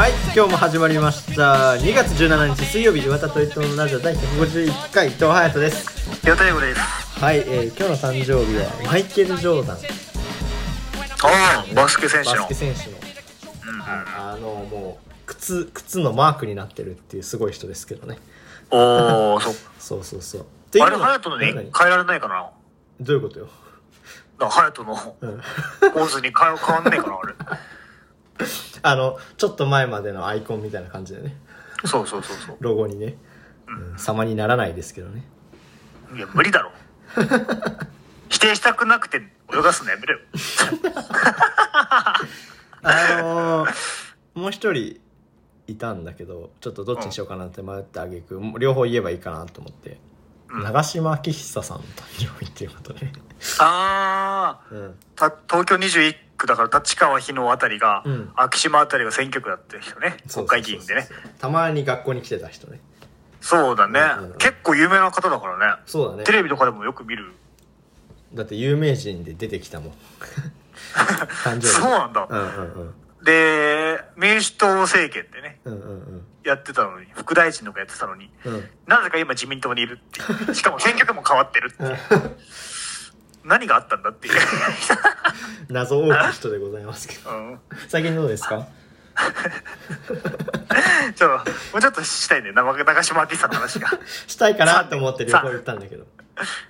[0.00, 1.74] はい今日も始まりました。
[1.74, 6.26] 2月17日水曜日岩田と伊藤のラジオ第151回伊藤隼人です。
[6.26, 6.80] 岩田英語です。
[7.20, 9.76] はい、えー、今日の誕生日はマイケル・ジョーダン。
[9.76, 12.36] ああ、バスケ選手の。
[12.36, 12.54] バスケ。
[12.54, 12.96] 選手の。
[13.84, 18.16] あのもう靴靴のマークになってるっていうすごい人ですけどね。
[18.70, 20.46] おお、そっ そうそうそう。
[20.80, 22.48] あれ、のハヤトのに変何えられないかな？
[23.00, 23.50] どういうことよ？
[24.38, 25.40] だハヤトのうん。
[25.92, 27.34] ポーズに変え変わんねえかな、あれ。
[28.82, 31.36] あのちょっと前までのアイコンみたいな感じでね。
[31.84, 32.56] そうそうそうそう。
[32.60, 33.16] ロゴにね、
[33.66, 35.24] うん、様にならないですけどね。
[36.14, 36.72] いや、無理だろ。
[38.28, 40.20] 否定したくなくて泳がすのやめろよ。
[42.82, 43.74] あのー、
[44.34, 45.00] もう一人
[45.66, 49.98] いたんだけどちょっとどっちにしようかなって迷ってあげく両方言えばいいかなと思って、
[50.48, 50.62] うん。
[50.62, 53.12] 長嶋昭久さんの誕生日っていうことね、
[53.58, 60.16] あうん、東京21区だから立川日野あたりが、うん昭島あたりが選挙区だった人ね。
[60.32, 61.08] 国会議員でね。
[61.38, 62.80] たまに学校に来てた人ね
[63.40, 65.82] そうだね、うんうんうん結構有名な方だからね。
[65.86, 67.32] そうだねテレビとかでもよく見る。
[68.34, 69.92] だって有名人で出てきたもん
[71.44, 72.26] 誕生日そうなんだ。
[72.28, 80.54] うんうんうんで、民主党政権でね、うんうんうんやってたのに、副大臣とかやってたのに、うんなぜか今自民党にいるっていう。
[80.54, 81.98] しかも選挙区も変わってるっていう。
[83.44, 84.34] 何があったんだっていう。
[85.70, 87.60] 謎多き人でございますけどうん。
[87.88, 88.66] 最近どうですか？
[91.14, 92.52] ちょっと、もうちょっとしたいね。
[92.52, 93.88] 長長島明さんの話が。
[94.26, 96.06] したいかなと思って両方言ったんだけど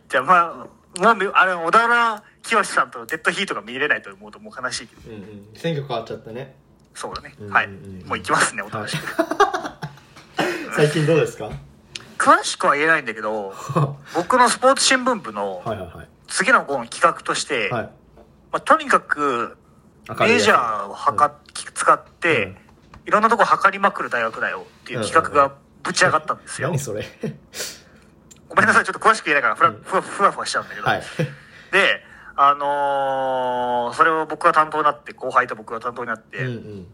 [0.09, 5.03] じゃあまあ、もう、あれ、小田原清さんとデッドヒートが見れないと思うともう悲しいけど。
[5.11, 6.57] うんうん選挙変わっちゃったね
[6.95, 7.51] そうだねうん。
[7.53, 7.67] はい。
[7.67, 9.03] うんうんもう行きますね、おとなしく。
[10.77, 11.45] 最近どうですか？
[11.45, 11.55] はい
[12.19, 13.55] 詳しくは言えないんだけど、
[14.15, 17.83] 僕のスポーツ新聞部のはいはい次の号の企画として、はい。
[17.83, 17.91] ま
[18.53, 19.59] あ、とにかく
[20.21, 22.57] メジャーをはか、使って、うん。
[23.07, 26.69] いろんなとこ測りまくる大学だよっていう企画がぶち上がったんですよ。
[26.69, 27.05] 何それ？
[28.49, 29.83] ごめんなさい、ちょっと詳しく言えないからふら、うん。
[29.83, 30.87] ふわふわふわしちゃうんだけど。
[30.87, 31.03] はい。
[31.73, 32.03] で、
[32.37, 36.87] あのーそれを僕が担当になって、後輩と僕が担当になって、うんうん。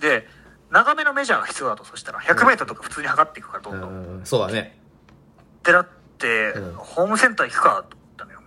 [0.00, 0.26] で、
[0.70, 4.20] 長めのメジャーが必要だと、そしたら、100メートルとか普通に測っていくから、どんどん。
[4.24, 4.78] そうだね。
[5.62, 5.88] てなっ
[6.18, 6.74] て、うん。
[6.74, 7.84] ホームセンター行くか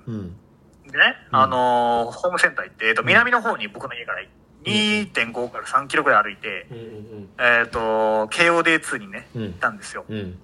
[0.08, 1.40] でね、うん。
[1.40, 4.22] あのーホームセンター行って、えっと、南の方に僕の家から
[4.64, 7.80] 2.5から3キロぐらい歩いて、うんうんえっ、と、
[8.28, 9.42] KOD2 にね、うん。
[9.44, 10.06] 行ったんですよ。
[10.08, 10.38] うん。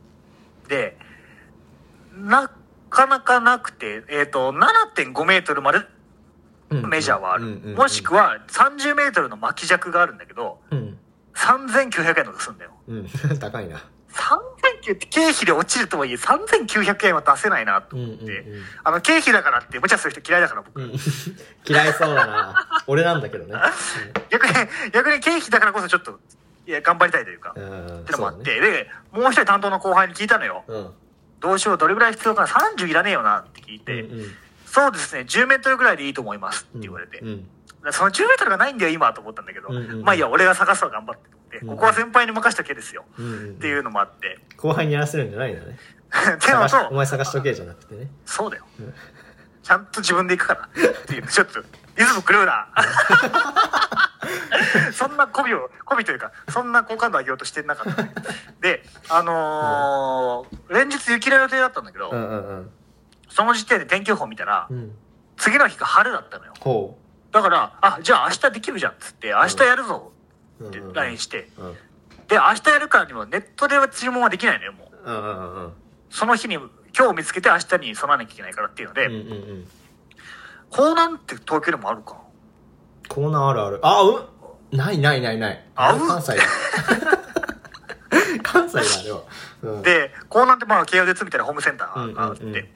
[0.67, 0.97] で、
[2.15, 2.51] な
[2.89, 5.79] かなかなくて、えっ、と、7.5メートルまで
[6.69, 6.89] うん。
[6.89, 7.45] メジャーはある。
[7.45, 10.97] うんうんうんもしくは30メートルの巻き尺があるんだけど、うん。
[11.35, 12.71] 3900円とかするんだよ。
[12.87, 13.07] うん。
[13.39, 13.77] 高いな。
[13.77, 18.61] 3900って経費で落ちるとはいえ3900円は出せないなとうんうん思って、うん。
[18.83, 20.81] あの経費だからって無茶する人嫌いだから僕。
[20.81, 20.91] うん。
[21.67, 22.83] 嫌いそうだな。
[22.87, 23.59] 俺なんだけどね。
[24.29, 24.53] 逆に、
[24.91, 26.19] 逆に経費だからこそちょっと、
[26.67, 27.63] いや、頑張りたいというか、うん。
[27.63, 28.61] うんってのもあって、ね。
[28.61, 30.63] で、もう一人担当の後輩に聞いたのよ。
[30.67, 30.93] うん。
[31.39, 34.35] どうしよう、どれぐらい必要かな ?30 いらねえよなって聞いて、うんうん。
[34.65, 37.47] そうですね、10メートルぐらいでいいと思いますって言われて、うん。
[37.91, 40.01] その10メートルがないんだよ、今と思ったんだけど、うんうんうん。
[40.03, 41.29] まあいいや、俺が探すわ、頑張って
[41.61, 43.25] ここは先輩に任しとけですよ、うん。
[43.25, 45.77] うんっていうのもあって、後輩にやらせるんじゃないんだね
[46.35, 46.55] っていう。
[46.55, 48.07] の探しおと、前探しとけじゃなくてね。
[48.25, 48.65] そうだよ。
[48.79, 48.93] うん。
[49.63, 50.67] ちゃんと自分で行くから。
[50.67, 51.61] っていう、ちょっと、
[51.97, 52.67] リズム狂うな。
[54.93, 58.03] そんな媚びを、媚びというか、そんな好感度上げようとしてなかった。
[58.61, 62.69] で、あのー連日雪の予定だったんだけど、うんうんうん。
[63.29, 64.91] その時点で天気予報見たら、うん。
[65.37, 66.53] 次の日が晴れだったのよ。
[66.59, 66.97] ほ
[67.31, 70.11] だから、あ、じゃあ明日できるじゃんっつって、明日やるぞ
[70.67, 70.93] ってううんうん。
[70.93, 71.73] LINE して、うん。
[72.27, 75.09] で、明日やるからにもネットで注文はできないのよ、もう。
[75.09, 75.73] うんうんうん
[76.09, 76.55] その日に、
[76.95, 79.21] 今日見つけて明日に備わなきゃいけないからっていうので、うんうんう
[79.55, 79.67] ん。
[80.69, 82.13] 港南って東京でもあるか？
[82.13, 82.19] な
[83.09, 83.79] コーナーあるある。
[83.81, 84.29] あう
[84.75, 84.77] ん。
[84.77, 85.65] ないないないない。
[85.75, 85.97] あう？
[85.97, 86.43] ん関西だ。
[88.43, 89.23] 関西だあれは。
[89.63, 89.81] うん。
[89.81, 92.67] で、港南ってまあ、京王鉄みたいなホームセンターがあって、うんうんうん。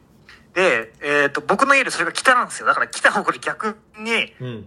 [0.54, 2.66] で、えっ、と、僕の家でそれが北なんですよ。
[2.66, 4.66] だから北方向に逆に、うん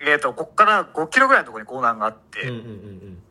[0.00, 3.22] えっ、と、こっから5キロぐらいのところに港南があって、うんうんうん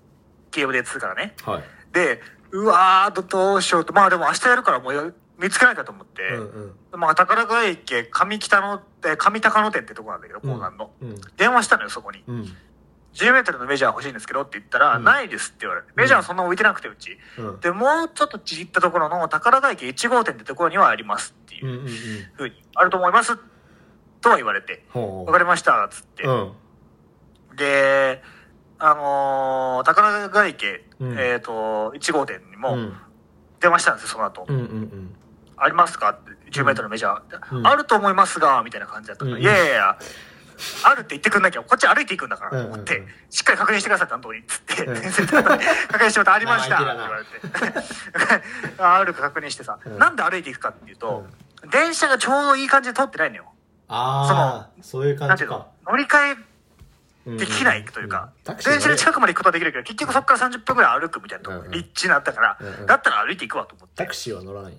[0.51, 1.35] 京王鉄からね。
[1.45, 1.63] うんはい。
[1.91, 2.21] で、
[2.51, 6.99] うわーどどうしようと、まあでも明日やるからもうや見つけなきゃと思って、うんうん。
[6.99, 10.91] まあ宝ヶ池上北の、え上高野店ってとこなんだけど、港南の。
[11.01, 11.15] うん。
[11.37, 12.23] 電話したのよ、そこに。
[12.27, 12.55] うん。
[13.13, 15.03] 10メートルのメジャー欲しいんですけどって言ったら、うん。
[15.03, 17.17] ないですって言われて、メジャーそんな置いてなくてうち。
[17.37, 17.59] うん。
[17.59, 21.89] で、もうちょっとちぎったところの宝ヶ池1号店ってところにはありますっていううんうんうん。
[22.35, 23.37] ふうに、あると思います
[24.25, 26.23] とは言われて、わかりました、つって。
[26.23, 26.51] うん。
[27.55, 28.23] で、
[28.79, 31.19] あのー宝ヶ池、うん。
[31.19, 32.93] えっ、と、1号店にもうん。
[33.61, 34.45] 電話したんですよ、その後。
[34.49, 35.15] うんうん
[35.57, 36.09] ありますか？
[36.09, 37.57] って、10メートルのメジャー。
[37.57, 37.67] うん。
[37.67, 39.97] あると思いますが、みたいな感じだったから、うんいやいやいや、
[40.83, 43.07] あるって言ってくんなきゃ、こっち歩いていくんだから、と思って、うんうん。
[43.07, 44.95] うんしっかり確認してください、担当に、つって、うん。
[44.97, 45.53] 先生と確
[46.05, 48.43] 認してもらって、ありました、って言われて。
[48.79, 49.97] あるか確認してさ、うん。
[49.99, 51.25] なんで歩いていくかっていうと、
[51.71, 53.51] 電車がちょうどいい感じで通ってないのよ。
[53.87, 55.67] ああそういう感じか。
[55.87, 56.37] 乗り換
[57.25, 61.71] うんえできないというか、電車で近くまで行くことはできるけど、結局そこから30分ぐらい歩くみたいなとこ、うんうん。
[61.71, 62.85] 立地になったから、うんうん。
[62.85, 63.95] だったら歩いていくわと思って。
[63.95, 64.73] タクシーは乗らない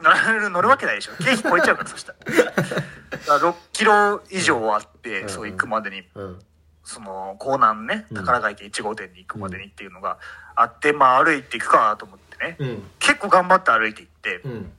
[0.00, 1.12] 乗る乗るわけないでしょ。
[1.18, 3.38] 経費超えちゃうから、そしたら。
[3.38, 6.38] ら6キロ以上あって、うんそう行くまでに、うん。
[6.84, 8.16] その、港南ね、うん。
[8.16, 10.18] 宝ヶ池1号店に行くまでにっていうのが
[10.54, 12.56] あって、まあ歩いていくかと思ってね。
[12.60, 12.90] うん。
[13.00, 14.72] 結構頑張って歩いていって、うん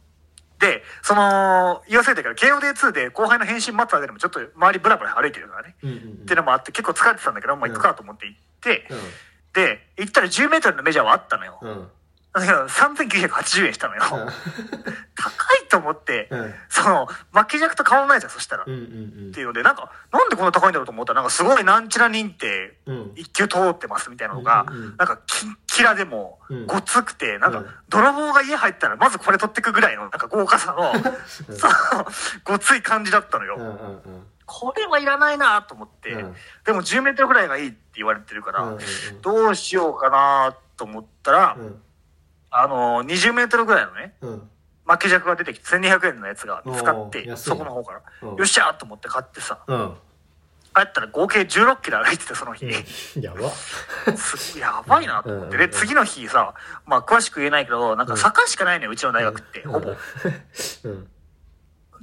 [0.60, 5.76] で、その、言わせてから、KOD2 で後輩の返信待つ間でもちょっと周りブラブラ歩いてるからね。
[5.84, 11.60] うんうんっていうのもあって、結構疲れてたんだけど、まあ行くかと思って行って、うで、行ったら10メートルのメジャーはあったのよ。
[11.64, 11.88] んうん
[12.32, 14.02] だけど、3980円したのよ。
[14.04, 18.66] 高いと思って、うんその、巻き尺と変わらないじゃん、そしたら。
[18.68, 18.82] うんうっ
[19.30, 30.92] んていうので、なんか、なんでこんな高いんだろうと思ったら、なんかすごいなんちゃら認定、うん一級通ってますみたいなのが、うんうんうんなんかキンキラでもうん、ごつくて、なんかうん、泥棒が家入ったら、まずこれ取ってくぐらいの、なんか豪華さの、
[31.56, 32.06] その、
[32.44, 34.02] ごつい感じだったのよ。
[34.46, 36.36] これはいらないなと思って、うん。
[36.66, 38.78] でも10メートルぐらいがいいって言われてるから、
[39.22, 41.82] どうしようかなと思ったら、うん。
[42.52, 44.50] あの、20メートルぐらいのね、うん。
[44.86, 48.36] 巻き尺が出てきて1200円のやつが見つかってそこの方から、うん。
[48.36, 49.60] よっしゃーと思って買ってさ。
[49.68, 49.94] うん
[50.74, 52.68] 帰ったら合計16キロ歩いててその日、
[53.20, 53.50] やば。
[54.16, 56.54] すやばいなと思って、うんで次の日さ
[56.86, 59.98] まあ詳しく言えないけどなんか坂しかないのようちの大学って、ほぼ、っ
[60.84, 61.08] うん。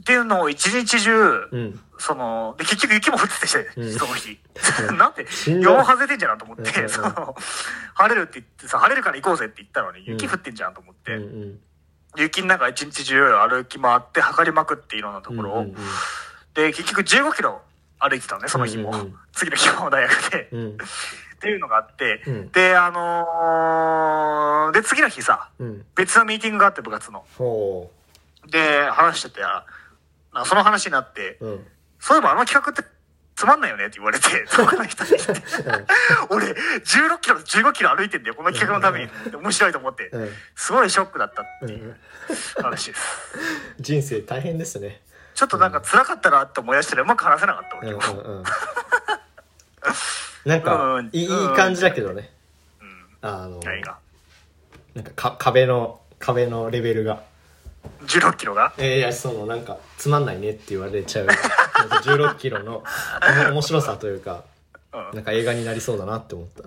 [0.04, 1.80] ていうのを一日中、うん。
[1.98, 3.92] そので結局雪も降っててして、うん。
[3.94, 4.38] その日。
[4.98, 5.74] なんてしんどい。
[5.74, 6.88] 世外れてんじゃんと思って、うんうんうん。
[6.90, 7.36] その
[7.94, 10.32] 晴れるって言ってさ晴れるから行こうぜって言ったのに雪うん。
[10.32, 11.60] 降ってんじゃんと思って、うんうん。
[12.16, 15.76] 雪の中一日中歩き回って測りまくっていろんなところを、うんうん
[16.56, 17.60] で、結局15キロ
[17.98, 18.90] 歩いてたのね、その日も。
[18.90, 20.48] うんうんうん次の日も大学で。
[20.52, 20.78] うん
[21.37, 27.25] っていうのがあって、うんで、あのーで、次の日さ、うん別のミーティングがあって部活の。
[27.37, 27.93] ほ
[28.50, 29.66] で、話してて、あ
[30.32, 31.38] なんかその話になって、
[32.00, 32.82] そういえばあの企画って
[33.34, 35.34] つまんないよねって言われて、 他の人に言って。
[36.31, 39.10] 俺、16キロと15キロ歩いてんだよ、この企画のために。
[39.37, 40.08] 面白いと思って。
[40.08, 41.96] うんすごいショックだったうんうん
[42.62, 43.37] 話です。
[43.78, 45.02] 人生大変ですね
[45.36, 47.94] ちょっとなんか辛かったなって思い出したらうまく話せなかった、うん。
[47.94, 47.98] う
[48.32, 48.44] んうん。
[50.50, 52.32] なんかうんいい感じだけどね。
[52.80, 53.06] うん。
[53.20, 53.98] あの何が？
[54.94, 57.20] なんかか壁の壁のレベルが。
[58.06, 58.72] 16キロが？
[58.78, 61.26] えーいやそのなんかつまんないねって言われちゃう。
[61.28, 61.44] なんか
[61.98, 62.82] 16キロの
[63.52, 64.42] 面白さというか
[64.94, 65.10] うん。
[65.16, 66.62] なんか映画になりそうだなって思った。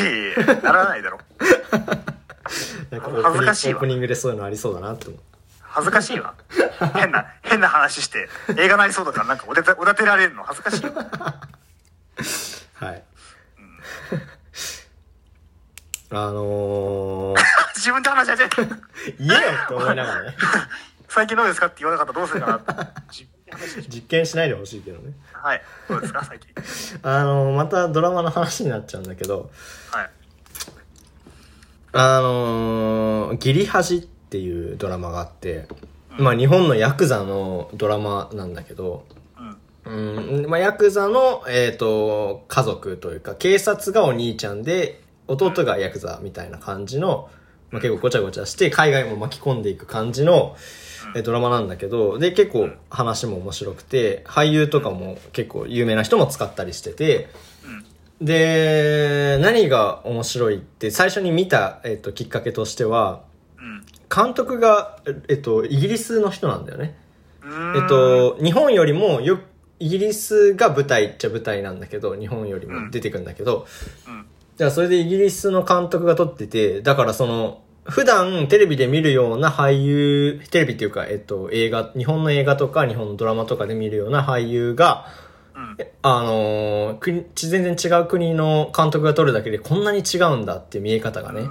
[0.00, 0.10] いや
[0.44, 1.18] いやならないだろ。
[2.90, 5.31] なんかオープニングでそういうのありそうだなって思った
[5.72, 6.34] 恥ずかしいわ。
[6.94, 11.06] 変な、変な話して、映画なりそうだからなんかおだて、おだてられるの恥ずかしいわ。
[12.74, 13.02] はい、
[16.10, 17.36] あのー、
[17.76, 18.56] 自分で話し始めた。
[19.18, 20.36] 言えよって思いながらね
[21.08, 22.92] 最近どうですかって言わなかったらどうするかな
[23.88, 25.62] 実験しないでほしいけどねたはい。
[25.88, 26.24] どうですか？
[26.24, 26.50] 最近。
[27.02, 29.50] あのー、またドラマの話になっちゃうんだけど
[29.92, 30.10] はい。
[31.94, 35.66] あのー、ギリハジっていうドラマがあって、
[36.16, 39.04] まあ日本のヤクザのドラマなんだけど、
[39.84, 40.16] うん。
[40.44, 47.28] うん、まあヤクザの、えっ、と、家族というか、警察がお兄ちゃんで、弟がヤクザみたいな感じの、
[47.70, 50.56] まあ結構ごちゃごちゃして、海外も巻き込んでいく感じの、
[51.14, 57.28] えドラマなんだけど、で、結構話も面白くて、俳優とかも結構有名な人も使ったりしてて、
[58.22, 63.24] で、何が面白いって、最初に見た、えっ、と、きっかけとしては、
[64.14, 66.94] 監督が、えっと、イギリスの人なんだよね。
[67.42, 67.76] うん。
[67.76, 69.40] えっ、と、日本よりもよ、
[69.78, 73.66] イギリスが舞台っちゃ舞台なんだけど、日本よりも出てくんだけど、
[74.06, 74.26] うん。
[74.58, 85.06] じゃあそれでイギリスの監督が撮ってて、だからその、普段テレビで見るような俳優、テレビっていうか、えっと、映画、日本の映画とか日本のドラマとかで見るような俳優が、
[85.54, 85.76] うん。
[86.02, 91.42] あの全然違う国の監督が撮るだけでこんなに違うんだっていう見え方がね。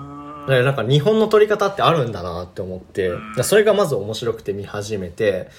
[0.41, 3.11] だからなんか日本の撮り方ってあるんだなって思って、
[3.43, 5.49] それがまず面白くて見始めて、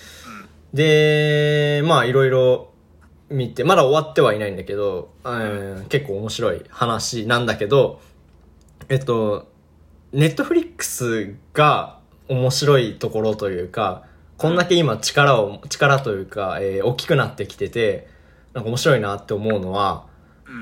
[0.73, 2.73] で、まあいろいろ
[3.31, 8.01] 見て、まだ終わってはいないんだけど、うん、結構面白い話なんだけど、
[8.89, 9.49] えっと、
[10.12, 11.99] ネットフリックスが
[12.29, 14.05] 面白いところというか、
[14.37, 18.09] こんだけ今力を、力というか、えー大きくなってきてて、
[18.55, 20.07] なんか面白いなって思うのは、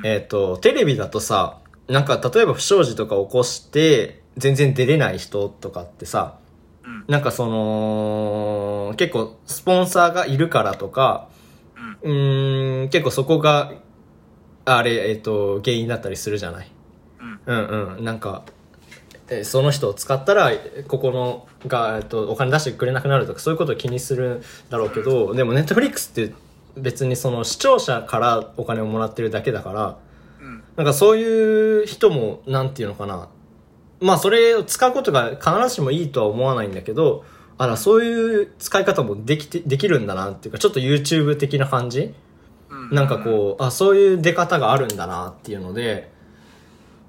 [0.05, 1.60] えっと、テレビだとさ、
[1.90, 6.38] なんか例えば不祥事とか起こして、全然出れない人とかってさ、
[7.09, 11.28] なんかその、結構スポンサーがいるからとか、
[12.02, 13.73] うーん、結構そこが、
[14.64, 16.70] あれ、えっ、と、原因だったりするじゃない？
[17.47, 18.04] うんうん。
[18.04, 18.44] なんか、
[19.28, 20.52] えーその人を使ったら、
[20.88, 26.32] ここのが、えっと、お金出してくれなくなるとか、そういうことを気にするだろうけど、でもネットフリックスって
[26.76, 29.99] 別にその視聴者からお金をもらってるだけだから、
[30.81, 33.29] なんかそういう人も、なんていうのかな。
[34.01, 37.23] まあそれを使うことが必ずしもいいとは思わないんだけど、
[37.59, 42.15] あら、そういう使い方もできて、できるんだなっていうか、ちょっと YouTube 的な感じ？
[42.93, 46.11] なんかこう、あ、そういう出方があるんだなっていうので、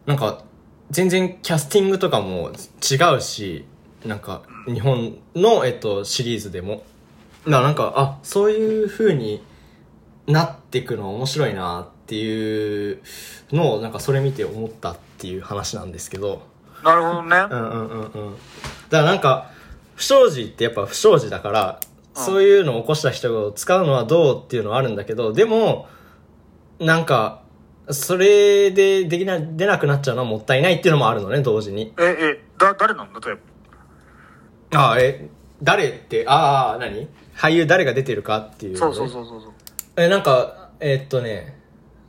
[0.06, 0.44] なんか、
[0.90, 2.52] 全然キャスティングとかも
[2.82, 3.64] 違うし、
[4.06, 6.84] なんか、日本の、えっと、シリーズでも。
[7.46, 9.42] だからなんか、あ、そういう風に
[10.28, 13.00] なっていくの面白いなっていう
[13.54, 16.42] のを、なんかそれ見て思ったっていう話なんですけど。
[16.84, 17.38] なるほどね。
[17.50, 18.34] うんうんうんうん。
[18.90, 19.50] だからなんか、
[19.96, 21.80] 不祥事ってやっぱ不祥事だから、
[22.14, 25.88] そういうのを起こした人を使うのはどうっていうのはあるんだけど、でも、
[26.80, 27.44] なんか、
[27.90, 31.94] それでできな、出なくなっちゃうのはもったいないっていうのもあるのね、同時に。
[31.98, 33.22] え、え、だ、誰なんだ？
[33.26, 33.36] 例え
[34.72, 34.82] ば。
[34.82, 35.30] ああ、え、
[35.64, 37.08] 誰って、ああ、何？
[37.38, 39.52] 俳優誰が出てるかっていう、そうそうそうそうそう。
[39.96, 41.61] え、なんか、えっとね、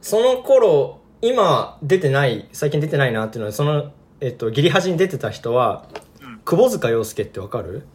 [0.03, 5.87] その頃、今出てない、最近出てないなっていうのは、その、えっと、ギリハジに出てた人は、
[6.45, 7.87] 窪塚洋介ってわかる？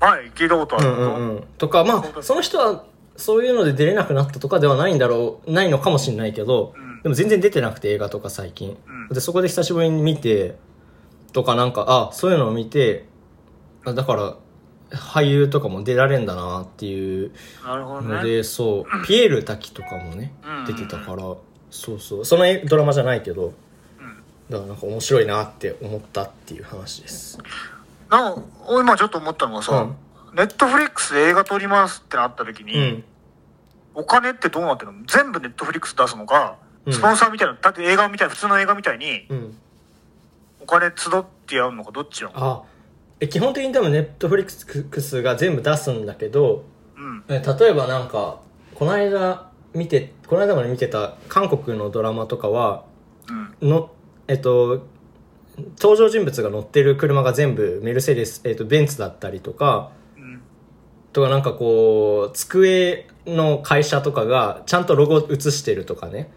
[0.00, 0.90] はい、聞いたことある。
[0.90, 1.44] うんうんうん。
[1.56, 2.84] とか、まあ、その人は、
[3.16, 8.76] そういうので出れなくなったとかではないんだろう、ないのかもしれないけど、でも全然出てなくて映画とか最近。
[9.10, 10.56] で、そこで久しぶりに見て、
[11.32, 13.06] とかなんか、あ、そういうのを見て、
[13.84, 14.36] あだから、
[14.90, 17.32] 俳優とかも出られんだなっていう。
[17.64, 21.22] ので、そう、 ピエール滝とかもねうん、出てたから、
[21.70, 23.54] そうそう、そのえドラマじゃないけど、
[24.48, 27.38] だからなんか面白いなって思ったっていう話です。
[28.08, 29.88] なんか、俺今ちょっと思ったのがさ、
[30.34, 33.04] ネットフリックスで映画撮りますってなった時に、うん。
[33.94, 35.04] お金ってどうなってるの？
[35.06, 36.56] 全部ネットフリックス出すのか、
[36.86, 39.56] うんスポンサーみたいな、だって映画みたいな、普通の映画みたいに、うん。
[40.62, 42.34] お金集ってやるのかどっちなの？
[42.36, 42.62] あ
[43.20, 46.64] え基本的に多分ネットフリックスが全部出すんだけど
[46.96, 47.24] うん。
[47.28, 48.40] え例えばなんか
[48.74, 52.84] この間見てこの間まで見てた韓国のドラマとかは
[53.60, 53.68] うん。
[53.68, 53.90] の
[54.26, 54.86] えっと
[55.78, 60.40] 登場人物が乗ってる車が全部メルセデス、えっと、ベンツだったりとかうん。
[61.12, 66.30] ととかなんかこう机の会社とかがちゃんとロゴ写してるとかね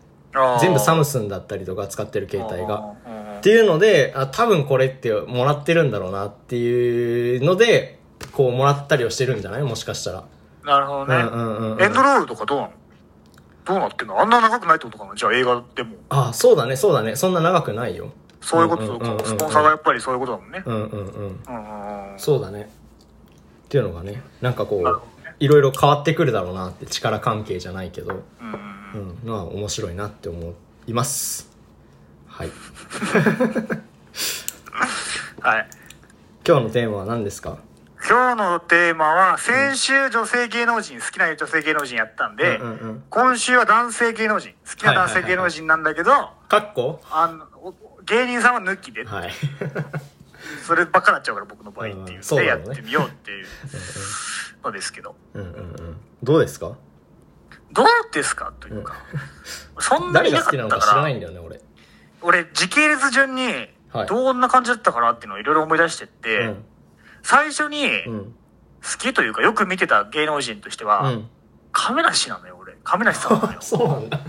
[0.60, 2.96] 全部サムスンだったりとか使ってる携帯が。
[3.44, 8.00] っていうので、あ、多分これってもらってるんだろうなっていうので、
[8.32, 9.64] こうもらったりをしてるんじゃない？
[9.64, 10.24] もしかしたら。
[10.64, 11.16] なるほどね。
[11.16, 12.72] うんうんうんうんエンドロールとかどうなの？
[13.66, 14.18] どうなってんの？
[14.18, 15.14] あんな長くないってことかな？
[15.14, 15.98] じゃあ映画でも。
[16.08, 17.18] あ、そうだね、そうだね。
[17.18, 18.14] そんな長くないよ。
[18.40, 19.26] そういうことうんうんうんうんか。
[19.26, 20.64] スポンサーがやっぱりそういうことだもんね。
[20.66, 20.90] うんうんうん。
[20.90, 22.20] うんうんうん。
[22.20, 22.70] そうだね。
[23.66, 24.90] っていうのがね、なんかこうね、
[25.40, 30.54] いろいろ変わってくるだろうなって力関係じゃないけど、うんうんうんうん、のは面白いなって思
[30.88, 31.53] います。
[32.34, 32.52] はい。
[35.42, 35.70] はい。
[36.48, 37.58] 今日のテーマは何ですか？
[38.10, 43.04] 今日のテーマは、先週女性芸能人、好きな女性芸能人やったんで、うんうんうん。
[43.10, 46.12] 今週は男性芸能人、好きな男性芸能人なんだけど、
[46.50, 47.74] かっこあの、お
[48.04, 49.32] 芸人さんは抜きで、はい。
[50.66, 52.18] そればっかなっちゃうから僕の場合っていう。
[52.18, 53.48] うんそうでやってみようっていう
[54.64, 55.16] のですけど。
[55.36, 55.98] うんうんうん。
[56.24, 56.72] どうですか？
[57.72, 58.52] どうですか？
[58.60, 58.96] というか、
[59.80, 60.98] そんなに誰が好きないなかったから。
[60.98, 61.62] のか知らない、んだよね、俺。
[62.24, 66.66] 俺時系列順にはいどんな感じだったかなっていうのをいろいろ思い出してって、うん。
[67.22, 68.36] 最初にうん。
[68.84, 71.30] 好きというかよく見てた芸能人としては、うん。
[71.72, 74.20] 亀梨なのよ俺亀梨さんなのよ そうなんだ。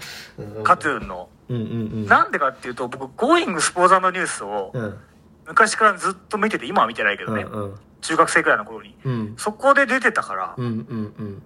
[0.62, 1.66] カトゥーンの、うんうんう
[2.04, 2.06] ん。
[2.06, 4.98] なんでかっていうと僕「Going スポーツニュース」をうん。
[5.46, 7.74] 昔からずっと見てて今は見てないけどね、うんうん。
[8.00, 9.34] 中学生くらいの頃にうん。
[9.36, 11.42] そこで出てたから、うんうんうん。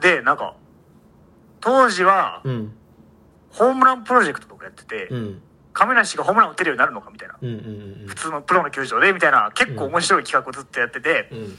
[0.00, 0.54] でなんか
[1.60, 2.72] 当時はうん。
[3.50, 5.42] ホームランプロジェクトとかやってて、うん。
[5.76, 11.38] 亀梨がホームラン打てるようになるのかみたいなうんうん普通のプロの球場でみたいな結構面白い企画をずっとやってて、うん。
[11.38, 11.58] うん。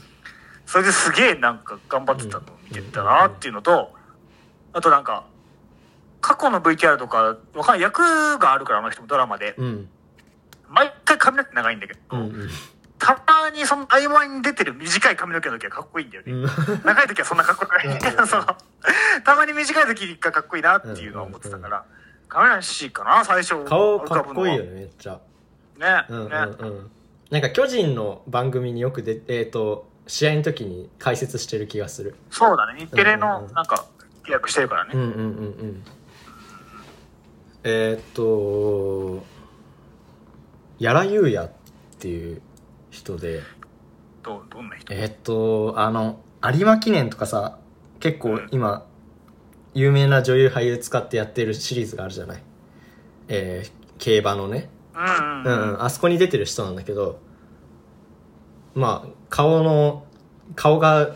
[0.66, 3.92] それですげえなんか頑張ってたのを見てたなっていうのと、
[4.72, 5.24] あとなんか、
[6.20, 9.88] 過去の VTR とか、わかんない、役があるからあの人もドラマで、うん。
[10.68, 12.48] 毎回髪の毛長いんだけど、うんうん。
[12.98, 16.32] たまにその合間に出てる短い髪の毛の時はかっこいいんだよね。
[16.32, 16.42] うん
[16.84, 18.44] 長い時はそんなかっこよくない その、
[19.24, 21.84] たまに短い時がかっこいいなっていうのは思ってたから、
[22.28, 23.64] 亀梨かな、最初。
[23.64, 24.70] 顔かっこいいよね。
[24.70, 25.20] ねめっちゃ
[25.78, 26.06] ね。
[26.08, 26.36] うんうんね。
[26.58, 26.90] うん
[27.30, 32.80] なんか巨人の番組によくでえっ、と試合の時に解説してる気がするそうだね。
[32.80, 33.84] 日テレのなんか
[34.24, 34.92] 契約してるからね。
[34.94, 35.22] うんうんうんう
[35.66, 35.84] ん
[37.64, 39.22] えーっと
[40.78, 41.50] やらゆうやっ
[41.98, 42.40] ていう
[42.90, 43.42] 人で
[44.22, 44.94] ど、どんな人？
[44.94, 47.58] えーっとあの有馬記念とかさ
[48.00, 48.86] 結構今
[49.74, 52.42] 有名な女優俳優使ってやってるシリーズがあるじゃない？
[53.28, 54.70] えー競馬のね。
[54.94, 57.20] うんうんあそこに出てる人なんだけど
[58.74, 60.04] まあ顔の
[60.56, 61.14] 顔が好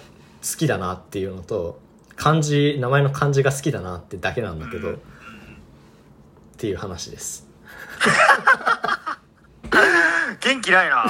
[0.59, 1.81] きだなっていうのと
[2.17, 4.95] 漢字名前の漢字が好きだなってだけなんだけど、うん。
[4.95, 4.99] っ
[6.59, 7.49] ていう話です。
[10.41, 11.05] 元気ないな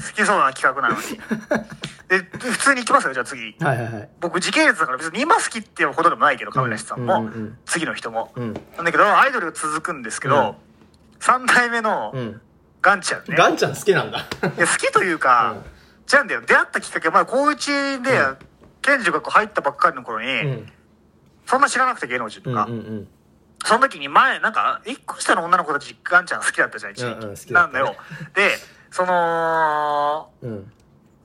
[0.00, 1.20] 好きそうな企画なのに。
[2.08, 3.54] で、普通に行きますよ、じゃあ次。
[3.60, 4.08] はいはいはい。
[4.20, 7.58] 僕時系列だから別に今好きっていうほどでもないけど、亀梨さんも、うんうんうん。
[7.66, 8.32] 次の人も。
[8.34, 8.52] うん。
[8.76, 10.56] なんだけど、アイドルが続くんですけど、
[11.20, 12.40] 三代目のうん。
[12.82, 13.36] ガンちゃんね。
[13.36, 14.20] ガンちゃん好きなんだ。
[14.20, 14.22] い
[14.58, 15.64] や好きというか、うん。
[16.06, 16.40] じゃんだよ。
[16.40, 18.36] 出会ったきっかけは、まあ、高一で、うん。
[18.82, 20.72] ケンジが入ったばっかりの頃に、うん。
[21.46, 23.08] そんな知らなくて芸能人とうんか、うん。
[23.64, 27.08] その時に前、なんか、一個下の女の子たち、ガンちゃん好きだったじゃん、一時期。
[27.08, 27.94] うんうんなんだよ。
[28.34, 28.56] で、
[28.90, 30.50] その、うん。
[30.50, 30.72] うん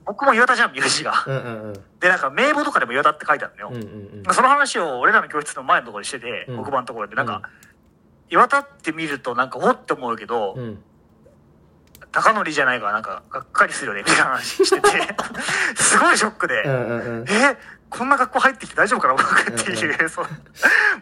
[0.06, 1.24] 僕も岩田じゃん、名字が。
[1.26, 1.72] うんうんうん。
[1.98, 3.70] で、なんか、名簿とかでも岩田って書いてあるのよ。
[3.72, 6.56] うんうんその話を俺らの教室の前のところにしてて、うん。
[6.58, 7.50] 黒板のところで、なんか、うん。
[8.30, 10.78] 岩田って見るとなんか、おって思うけど、うん。
[12.12, 14.88] 高則じゃないからなんか、がっかりするよね、みたいな話してて、
[15.74, 17.28] すごいショックで、うんうんうん。
[17.28, 17.58] え
[17.90, 19.98] こんな学校入ってきて大丈夫かな僕ってうんいう、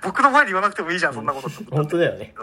[0.00, 2.34] 僕の前で言わなくてもいいじゃん、そんなこと本当だよね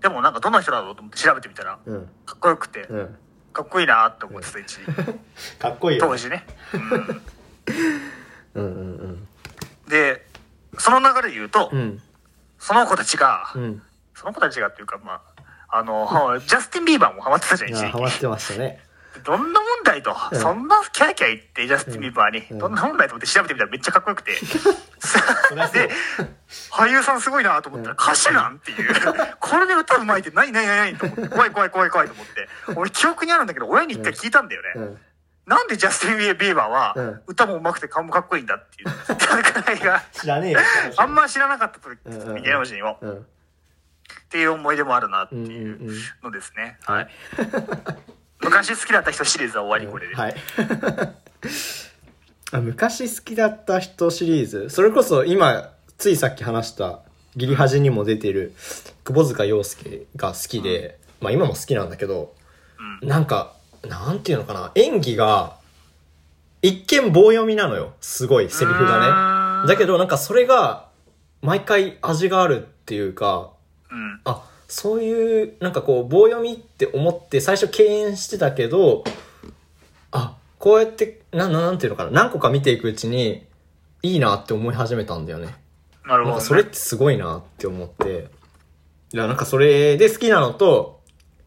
[0.00, 2.08] でもなんかどんな人だろうと思って調べてみたら、うん。
[2.24, 3.16] かっこよくて、うん。
[3.52, 4.84] かっこいいなって思ってた一時
[5.58, 6.10] かっこいいよね。
[6.10, 6.46] 当時ね。
[8.54, 8.64] うん。
[8.64, 9.28] うんうん
[9.88, 10.24] で、
[10.78, 12.00] その流れで言うと、うん。
[12.58, 13.82] その子たちが、うん。
[14.14, 15.20] その子たちがっていうか、ま
[15.68, 18.80] あ、あの、ジャスティン・ビーバーもハマってたじゃん、一時ハマってましたね
[19.24, 20.38] どんなもんだいと、うん。
[20.40, 22.58] そんなキャーキャー言って、ジャスティン・ビーバーに、うん。
[22.58, 24.32] どんなもんだいと思って調べてみたらめっちゃかっこよくて。
[25.72, 25.90] で、
[26.70, 28.94] 俳優さんすごいなと思ったら、歌手なんっていう。
[29.40, 32.48] これで歌うまいって何何何と思って、怖い怖い怖い怖いと思って。
[32.76, 34.68] 俺記憶にあるんだけど、親に一回聞いたんだよね。
[34.76, 34.98] うん。
[35.46, 37.22] なんでジャスティン・ビーバーはうん。
[37.26, 38.88] 歌も上手くて顔もかっこいいんだっていう。
[39.08, 40.02] 戦いが。
[40.12, 40.60] 知らねえよ。
[40.96, 42.28] あんま知らなかった時うんうん。
[42.36, 42.42] うん。
[42.42, 43.12] 芸能人をうん。
[43.12, 43.16] っ
[44.30, 45.98] ていう思い出もあるなっていううん。
[46.22, 46.78] のですね。
[46.84, 47.08] はい。
[48.42, 50.14] 昔好きだった人シリーズは終わりこれで。
[50.14, 50.34] はい。
[52.52, 54.70] あ昔好きだった人シリーズ？
[54.70, 57.00] それこそ今ついさっき話した
[57.36, 58.54] ギリ端にも出てる
[59.04, 62.34] 窪塚洋介が好きで、まあ今も好きなんだけど、
[63.02, 63.54] なんか
[63.86, 64.72] なんていうのかな？
[64.74, 65.56] 演技が
[66.62, 67.92] 一見棒読みなのよ。
[68.00, 69.68] すごいセリフがね。
[69.68, 70.88] だけどなんかそれが
[71.42, 73.50] 毎回味があるっていうか
[73.90, 74.20] うん。
[74.24, 79.02] あそういうなんかこう棒読みって思って最初敬遠してたけど
[80.12, 83.44] あこうやってなななんていうのかな何個か見ていくうちに
[84.02, 85.56] いいなって思い始めたんだよね
[86.06, 86.42] なるほど、ね。
[86.42, 88.28] それってすごいなって思って
[89.12, 91.00] いやなんかそれで好きなのと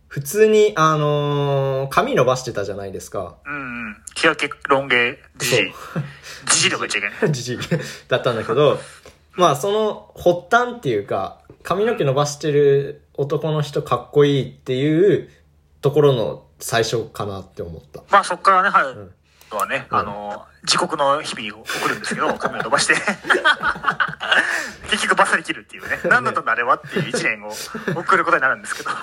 [0.10, 3.98] 普通にあのー髪伸ばしてたじゃないですかうんうん。
[4.16, 5.74] 日焼けロン毛じじい。
[6.52, 7.32] じじいとか言っちゃいけない。
[7.34, 7.58] じじい
[8.10, 8.80] だったんだけど、
[9.34, 15.30] まあその発端っていうか、髪の毛伸ばしてる男の人かっこいいっていう
[15.82, 18.04] ところの最初かなって思った。
[18.10, 18.96] まあそっからね、はい。
[18.96, 19.12] ん
[19.50, 22.96] とはね、うんあの、自国の日々を送るんですけど、 髪を伸ばして。
[24.90, 26.00] 結局バッサリ切るっていうね。
[26.06, 27.54] 何だったんだあれはっていう一年を
[27.96, 28.90] 送ることになるんですけど。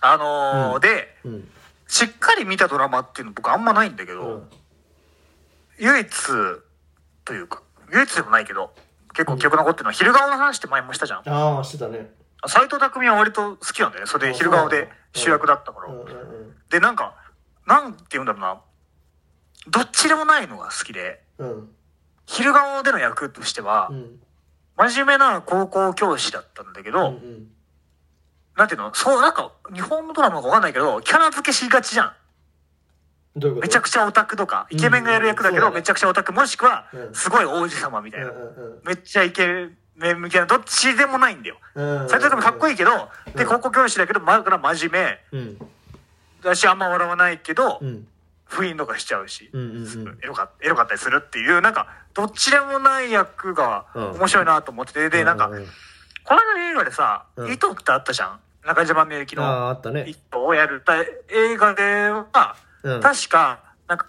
[0.00, 1.50] あのーうんで、うん。
[1.86, 4.50] しっかり見たドラマっていうの僕あんまないんだけど、うん。
[5.78, 6.08] 唯一
[7.24, 8.72] というか、唯一でもないけど、
[9.18, 11.22] 結構記憶残ってるのは、昼顔の話って前もしたじゃん。
[11.28, 12.12] ああ、してたね。
[12.46, 14.06] 斎藤匠は割と好きなんだよね。
[14.08, 15.92] それで昼顔で主役だったから。
[15.92, 17.14] うんうんで、なんか、
[17.66, 18.60] なんて言うんだろうな。
[19.68, 21.50] どっちでもないのが好きで、うん。
[21.50, 21.68] うん。
[22.26, 24.20] 昼顔での役としてはう、ん。
[24.76, 27.48] 真面目な高校教師だったんだけど、うん。
[28.56, 32.12] なんていうのそう、なんか、日本のドラマかわかんないけど、キャラ付けしがちじゃん。
[33.36, 33.66] どういうこと？
[33.66, 38.32] めちゃくちゃオタクとか、イケメンがやる役だけど、うんめちゃくちゃオタク、もしくはう、んすごい王子様みたいな。
[38.84, 41.56] めっちゃイケメン向けな、どっちでもないんだよ。
[42.08, 42.90] 斎藤君かっこいいけど、
[43.34, 45.38] で、うん高校教師だけど、前から真面目。
[45.38, 45.58] うん。
[46.42, 48.06] だし、あんま笑わないけどう、ん。
[48.44, 49.50] 不倫とかしちゃうし、
[50.22, 55.48] エロか、エロかったりするっていう、なんか、どっちでもない役がうん面白いなと思ってて、で、なんか、
[56.24, 58.40] この間の映画でさ、うん糸ってあったじゃん。
[58.64, 60.04] 中島みゆきああ、のあったね。
[60.06, 62.56] 人をやるた映画では、
[62.96, 63.00] うん。
[63.00, 64.06] 確か、なんか、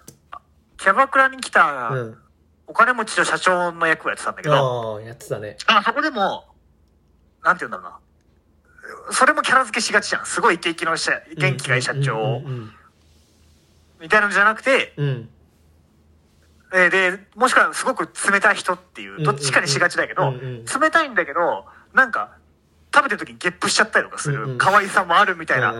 [0.76, 2.18] キャバクラに来うたん。
[2.66, 5.56] お金持ちの社長の役をやってたんだけど、ああ、やってたね。
[5.66, 6.44] あそこでも、
[7.42, 9.12] なんて言うんだろうな。
[9.12, 10.26] それもキャラ付けしがちじゃん。
[10.26, 12.70] すごいイケイケの社元気がいい社長うん。
[14.00, 15.06] みたいなのじゃなくて、うん。
[15.06, 15.28] うん
[16.72, 22.36] えーで、もしくはすごく冷たい人っていう、どっちかにしがちだけど、うんうんうん冷たいんだけど、なんか、
[22.92, 25.72] 食べてる時にゲップしちゃったりとかする可愛さもあるみたいな。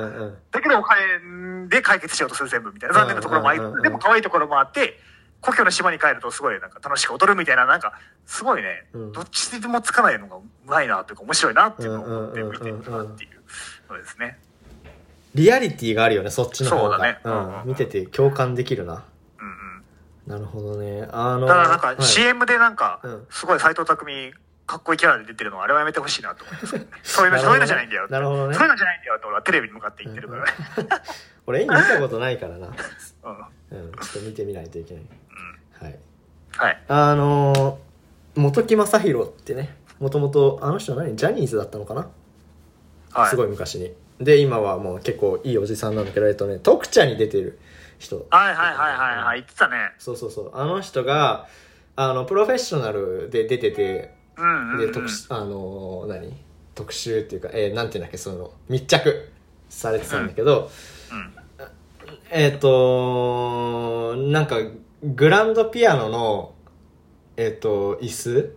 [0.50, 2.94] だけどお金で解決しようとする全部みたいな。
[2.94, 4.98] 残念なところもありでも可愛いところもあって、
[5.40, 7.94] 故郷の島に帰るとすごいなんか楽しく踊るみたいな、なんか、
[8.26, 14.38] すごいね、うんどっちでもつかないのがうまいなというか面白いなっていうのを思って見てるなっていうのですね。
[15.34, 16.96] リアリティがあるよね、そっちの方が。
[16.96, 17.68] そうだねうん。
[17.70, 19.04] 見てて共感できるな。
[19.40, 20.38] うんうん。
[20.38, 21.08] なるほどね。
[21.10, 24.32] あの、だからなんかはい CM でなんかうん、すごい斎藤匠
[24.70, 26.86] かっこいいキャラで出てるのはあれはやめてほしいなと思います。
[27.02, 28.06] そういうの、なるほどそういうのじゃないんだよ。
[28.08, 30.52] なるほどねそういうのじゃないんだよって俺はテレビに向かって言ってるからね。
[31.46, 32.68] 俺、演技見たことないからな。
[32.68, 32.70] うん。
[32.72, 33.92] うん。
[33.92, 35.02] ちょっと見てみないといけない。
[35.82, 35.98] はい。
[36.56, 36.82] はい。
[36.86, 41.16] あのー、本木正宏ってね、もともと、あの人何？
[41.16, 42.08] ジャニーズだったのかな、
[43.12, 43.30] はい。
[43.30, 43.92] すごい昔に。
[44.20, 47.58] で、今はもう結構いいおじさんなんだけど、えっとね、特茶に出てる
[47.98, 48.24] 人。
[48.30, 49.38] はいはいはいはいはい。
[49.40, 49.90] 言ってたね。
[49.98, 50.50] そうそうそう。
[50.54, 51.48] あの人が、
[51.96, 54.78] あの、プロフェッショナルで出てて、うんうん、うん。
[54.78, 56.34] で、特殊、あのー、何？
[56.74, 59.30] 特集っていうか、えー、なんていうんだっけ、その、密着
[59.68, 60.70] されてたんだけど、
[61.12, 61.34] うん。
[62.30, 64.56] えっ、となんか、
[65.02, 66.54] グランドピアノの、
[67.36, 68.56] えっ、と、椅子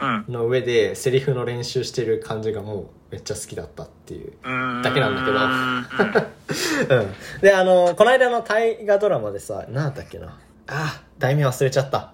[0.00, 0.24] うん。
[0.28, 4.32] の上でセリフの練習してる感じがもうめっちゃ好きだったっていう。
[4.44, 4.82] うん。
[4.82, 5.36] だけなんだけど
[6.92, 7.40] うん うん。
[7.40, 10.38] で、あの、この間の大河ドラマでさ、なんだっけな？
[10.68, 12.12] あ、題名忘れちゃった。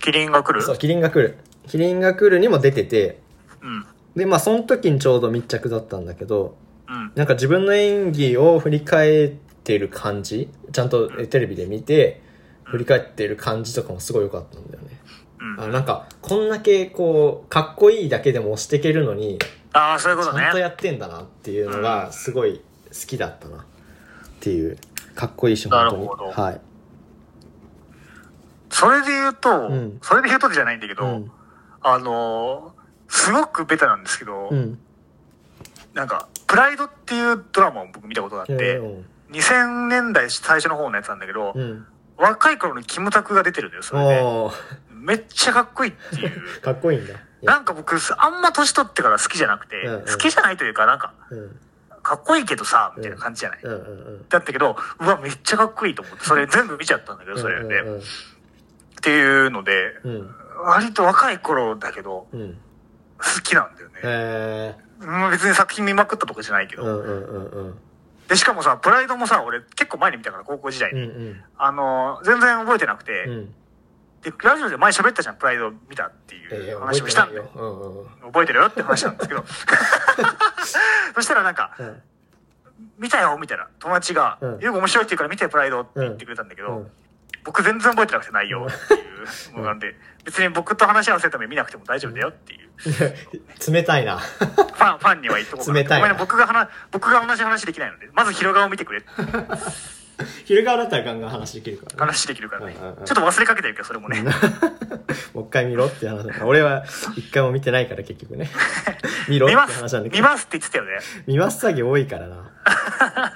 [0.00, 0.62] キリンが来る？
[0.62, 1.38] そう、キリンが来る。
[1.66, 3.20] キリンが来るにも出てて、
[3.62, 3.86] うん。
[4.16, 6.56] で、まあ、その時にちょうど密着だったんだけど、
[6.88, 7.12] うん。
[7.14, 9.28] なんか自分の演技を振り返っ
[9.64, 12.22] てる感じ、ちゃんとえテレビで見て、
[12.64, 15.00] 振り返ってる感じとかもすごい良かったんだよね。
[15.40, 15.60] うん。
[15.60, 19.38] あなんか、こんだけこう、かっこいいだけでも押していけるのに、
[19.72, 20.58] ああ、そういうことねちゃんと。
[20.58, 22.62] やってんだなっていうのが、すごい好
[23.06, 23.58] きだったな。
[23.58, 23.60] っ
[24.40, 24.78] ていう、
[25.14, 26.02] かっこいいし、本当に。
[26.02, 26.60] なるほどはい。
[28.70, 31.30] それで言うと、うんそれで言うとじゃないんだけど、うん。
[31.84, 34.78] あのーすごくベタなんですけど、うん。
[35.92, 39.04] なんか、プライドっていうドラマを僕見たことがあって、うん。
[39.30, 41.86] 2000年代最初の方のやつなんだけど、うん。
[42.16, 44.20] 若い頃にキムタクが出てるんだよ、それで。
[44.20, 44.54] おー、
[44.90, 46.42] めっちゃかっこいいっていう。
[46.60, 47.14] かっこいいんだ。
[47.42, 51.60] なんか僕、あんま年取ってから好きじゃなくて、うんうん好きじゃないというか、なんか、うん。
[52.02, 53.60] かっこいいけどさ、みたいな感じじゃない。
[53.62, 53.80] うんうんう
[54.16, 54.28] ん。
[54.28, 57.80] だったけど、うわ、めっちゃかっこいいと思って、それ全部見ちゃったんだけど、それで。
[57.82, 58.02] うん
[58.96, 60.34] っていうので、うん。
[60.56, 62.40] 割と若い頃だけど、うん。
[62.40, 62.58] うん。
[63.18, 63.94] 好きなんだよね。
[64.02, 66.82] えうん別に作品見まくったとかじゃないけー。
[66.82, 66.84] ど。
[66.98, 67.78] うんうんうんうん。
[68.28, 71.04] で、しかもさ、プライドもさ、俺結構前に見たから、高校時代うんに。
[71.06, 71.44] うん。
[71.58, 73.54] あの、全然覚えてなくて、うん。
[74.22, 77.44] で、ラジオで前喋ったじゃん、プライド見たっていえー、う話をしたんだよ。
[77.44, 77.62] 覚え。
[77.62, 79.44] うんうん覚えてるよって話なんですけど。
[81.14, 82.02] そしたらなんか、うん。
[82.98, 86.90] 見たよみたいな友達が、うんよく面白いって言うから見てプライドって言ってくれたんだけど、うん
[87.44, 88.96] 僕全然覚えてなくて内容ってい
[89.54, 92.70] うのなんで、別に僕と話し合わせるために見なくても大丈夫だよっていう。
[93.72, 94.18] 冷たいな。
[94.18, 95.78] ファン、ファンには言っとこうかな。
[95.78, 99.08] 冷たいな僕が話、僕が同じ話できないので、まず広川を見てくれって
[100.44, 101.98] 昼側だったらガンガン話できるからね。
[101.98, 102.76] 話できるからね。
[102.78, 104.22] うんうんうんちょっと忘れかけてるけど、それもね。
[105.34, 106.84] もう一回見ろって話俺は
[107.16, 108.50] 一回も見てないから結局ね。
[109.28, 110.22] 見ろって見ます話なんだけど。
[110.22, 110.98] 見ますって言ってたよね。
[111.26, 112.36] 見ます詐欺多いからな。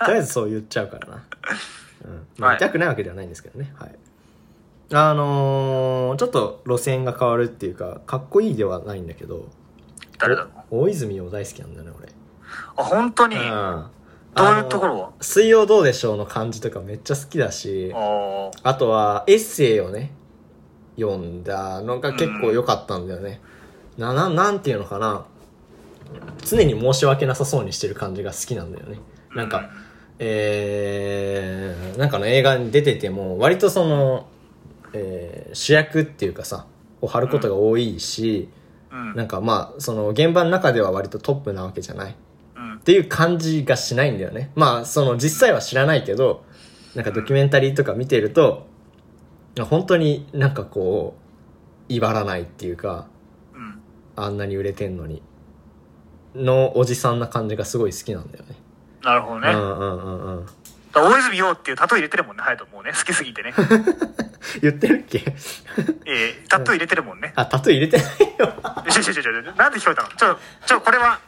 [0.05, 1.23] とりあえずそう言っちゃうからな。
[2.05, 2.27] うん。
[2.39, 3.73] まあ、はい見たくないわけではないんですけどね。
[3.77, 3.95] はい。
[4.93, 9.49] あのー、ちょっと路線が変わるっていうか、かっこいいではないんだけど、
[10.19, 10.43] 誰だ？
[10.43, 10.79] ろう。
[10.79, 12.09] お大泉洋大好きなんだよね、俺。
[12.77, 13.37] あ、本当に？
[13.37, 13.87] うん。
[14.35, 15.13] どういうところは？
[15.21, 20.13] 水曜どうでしょうの感じとかめっちゃ好きだし、あとはエッセイをね、
[20.97, 23.41] 読んだのが結構良かったんだよね。
[23.99, 25.27] な、な、なんていうのかな。
[26.43, 28.99] 常に申し訳なさそうにしてる感じが好きなんだよね。
[29.35, 29.69] なんか、
[30.19, 34.27] えー、なんかの映画に出てても、割とその、
[34.93, 36.67] えー主役っていうかさ、
[37.01, 38.49] を張ることが多いし、
[38.91, 39.15] うん。
[39.15, 42.17] なんかまあ、その現場の中では割とトップなわけじゃない。
[42.57, 42.79] うんっ。
[42.81, 44.51] ていう感じがしないんだよね。
[44.55, 46.45] まあ、その実際は知らないけど、
[46.95, 48.67] なんかドキュメンタリーとか見てると、
[49.69, 51.17] 本当になんかこ
[51.89, 53.09] う、威張らないっていうか、
[53.55, 53.81] うん。
[54.17, 55.23] あんなに売れてんのに、
[56.35, 58.57] のおじさんな感じがすごい好きなんだよね。
[59.03, 59.51] なるほどね。
[59.51, 60.47] うんうんうんうん。
[60.47, 62.93] だから大泉洋っていうタトゥー入れてるもんね、隼人もうね。
[62.93, 63.53] 好きすぎてね。
[64.63, 65.19] 言ってるっけ？
[66.07, 67.33] えー、タトゥー入れてるもんね。
[67.37, 68.07] あ、タトゥー入れてない
[68.39, 68.55] よ。
[68.91, 70.09] ちょちょちょちょ、なんで聞こえたの？
[70.09, 71.21] ちょ、ちょ、これは、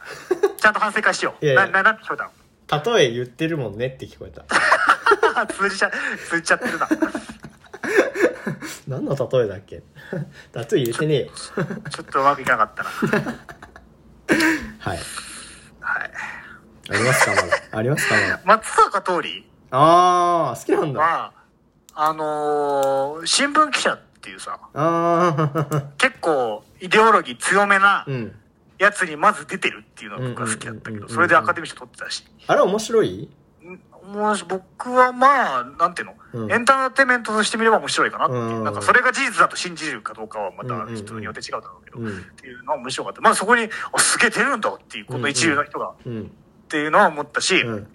[0.57, 1.45] ちゃんと反省会しよう。
[1.45, 2.95] いやいやな、な、なんて聞こえたの？
[2.95, 4.43] 例え言ってるもんねって聞こえた。
[5.53, 5.91] 通じちゃ、
[6.29, 6.87] 通じちゃってるな。
[8.87, 9.75] 何の例えだっけ？
[9.75, 9.83] 例え
[10.77, 11.31] 入れてねえよ。
[11.89, 12.89] ちょっとうまくいかなかったな。
[14.79, 14.99] はい。
[15.79, 16.11] はい。
[16.89, 17.31] ありますか？
[17.31, 17.47] まだ。
[17.71, 18.15] ありますか？
[18.15, 18.41] まだ。
[18.45, 19.43] 松坂桃李？
[19.71, 20.99] あー、好きなんだ。
[20.99, 21.33] は、
[21.93, 25.81] あのー新聞記者っていうさ、あー。
[25.97, 28.35] 結構イデオロギー強めなうん。
[28.79, 32.25] やつにまず出てるっていうのが僕は好きだったけど、うんうんうんうんそれでアカデミー賞取ってたし。
[32.47, 33.29] あれ面白い？
[34.11, 38.41] もし僕はまあ、なんていうの、うんエンターテインメントとしてみれば面白いかなっていう。
[38.41, 43.21] うんなんかそれが事実だと信じるかどうかはまた人によって違うだろうけど、うんっていうのは面白かった。
[43.21, 46.31] まあそこに、あ、すげえ出るんだっていう、この一流の人が、っうん。
[46.71, 47.87] ていうのは思ったし、うん。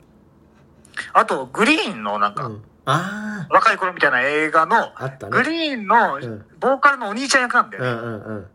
[1.14, 2.62] あと、グリーンのなんか、うん。
[2.88, 4.90] あ若い頃みたいな映画の、ね
[5.28, 7.84] グリーンのうんボーカルのお兄ちゃん役なんだー。
[7.84, 8.00] よね。
[8.00, 8.46] うんうんうん。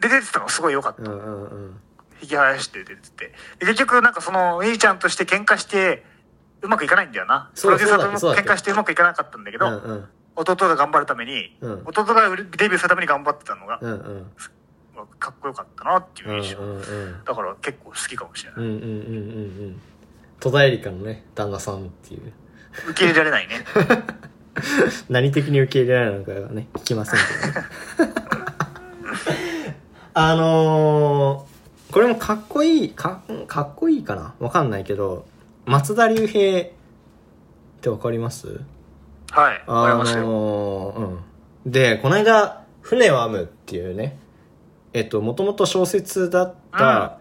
[0.00, 1.02] で、出てたのがすごい良かった。
[1.02, 1.80] うんうんうん。
[2.20, 3.32] 引き離して出てて。
[3.60, 6.04] で結局なんかそのお兄ちゃんとして喧嘩して、
[6.62, 7.50] うまくいかないんだよな。
[7.58, 10.08] プロデューサーと喧嘩してうまくいかなかったんだけど、うんうん。
[10.36, 14.30] 弟が頑張るために、うん弟がデビューするために頑張ってたのが、うんうん。
[15.18, 16.58] かっこよかったなっていううん印象。
[16.60, 17.24] うんうん。
[17.24, 18.60] だから結構好きかもしれない。
[18.60, 18.92] うんうんうんうんう
[19.68, 19.80] ん。
[20.40, 22.32] 戸田恵梨香のね、旦那さんっていう。
[22.90, 23.64] 受け入れられないね。
[25.08, 28.14] 何的に受け入れられないのかはね、聞きませんけどね。
[30.14, 34.34] あのー、これもかっこいい、か、かっこいいかな？
[34.40, 35.26] わかんないけど、
[35.66, 36.70] 松田龍平っ
[37.80, 38.60] てわかります？
[39.30, 39.62] はい。
[39.66, 40.22] わかりあますよ。
[40.24, 40.98] のー、
[41.66, 41.72] うん。
[41.72, 44.18] で、この間、船を編むっていうね、
[44.92, 47.18] えっと、もともと小説だった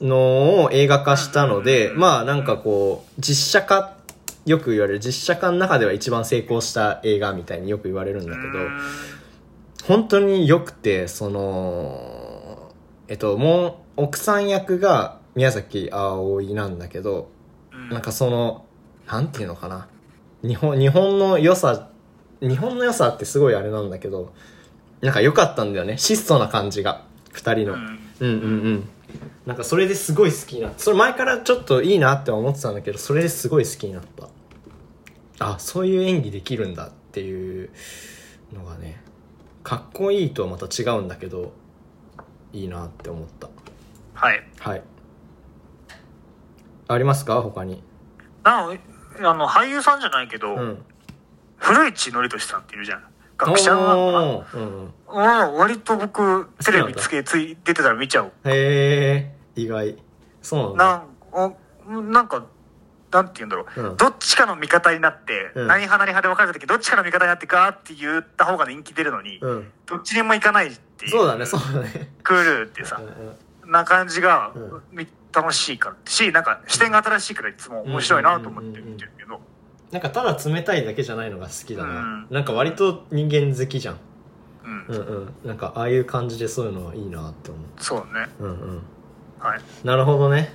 [0.00, 3.96] のを映画化したので、うんまあなんかこう、実写化、
[4.46, 8.58] よく言われる実写化の中では一番成功した映画みたいによく言われるんだけど、
[9.84, 12.72] 本当に良くて、その、
[13.08, 17.30] えっと、もう、奥さん役が宮崎葵なんだけど、
[17.72, 18.64] うんなんかその、
[19.06, 19.88] なんていうのかな。
[20.42, 21.88] 日本、日本の良さ、
[22.40, 24.32] 日本の良さってすごいあれなんだけど、
[25.00, 25.96] なんか良かったんだよね。
[25.96, 27.07] 質素な感じが。
[27.32, 27.74] 二人の。
[27.74, 28.88] うんうんうんうん。
[29.46, 30.78] なんかそれですごい好きになった。
[30.78, 34.28] それ前からちょっといいなって思ってたんだけど、それですごい好きになった。
[35.40, 37.70] あ、そういう演技できるんだっていう
[38.52, 39.02] のがね、
[39.62, 41.52] かっこいいとはまた違うんだけど、
[42.52, 43.48] いいなって思った。
[44.14, 44.46] はい。
[44.58, 44.82] はい。
[46.88, 47.40] ありますか？
[47.40, 47.82] 他に。
[48.44, 48.74] あ
[49.14, 50.84] の、俳優さんじゃないけど、うん。
[51.56, 53.04] 古市憲寿さんっているじゃん。
[53.38, 58.32] 学者なのかおーうん割と僕、テレビつけ、つい、出てたら見ちゃう。
[58.44, 59.96] へえ、意外。
[60.42, 61.38] そうなんだ。
[61.38, 61.56] なん
[61.96, 62.44] おなんか、
[63.10, 69.72] なんて言うんだろう、うんどっちかの味方になって、うん何派何派で分かれた時、どっちかの味方になってガーって言った方が人気出るのに、うん。
[69.86, 71.10] どっちにも行かないっていう。
[71.12, 72.10] そうだね、そうだね。
[72.22, 73.00] クールってさ
[73.64, 79.40] う、んな感じが、うんみ楽しいからし、なんか視点が新しいからいつも面白いなと思って見てるけど、
[79.90, 82.00] なんかただ冷たいだけじゃないのが好きだな。
[82.00, 83.96] うんなんか割と人間好きじゃん。
[84.64, 85.34] うん、うんうん。
[85.48, 88.26] なんかああいう感じでそういうのはいいなって思そうね。
[88.38, 88.44] う。
[88.44, 88.82] うんうん。
[89.38, 89.60] はい。
[89.84, 90.52] なるほどね。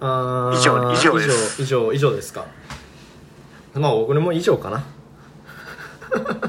[0.00, 2.44] あー以上以上です以上、以上、以上ですか。
[3.74, 4.84] まあ俺も以上かな。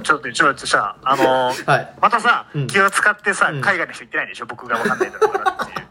[0.04, 1.94] ちょっと、ちょっとさ、あのーはい。
[2.02, 4.46] またさ、うん気を使ってさ、うん海外の人行ってないでしょ？
[4.46, 5.88] 僕が分かんないだろうからっていう。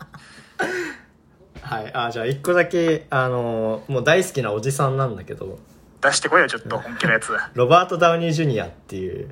[1.68, 1.90] はい。
[1.94, 5.58] あ、じゃあ一個だけ、あのーもう大好きなおじさんなんだけど、
[6.00, 7.32] 出してこいよ、ちょっと本気のやつ。
[7.54, 9.30] ロバート・ダウニー・ジュニアっていう、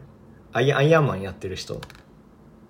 [0.52, 1.80] アイアンマンやってる人。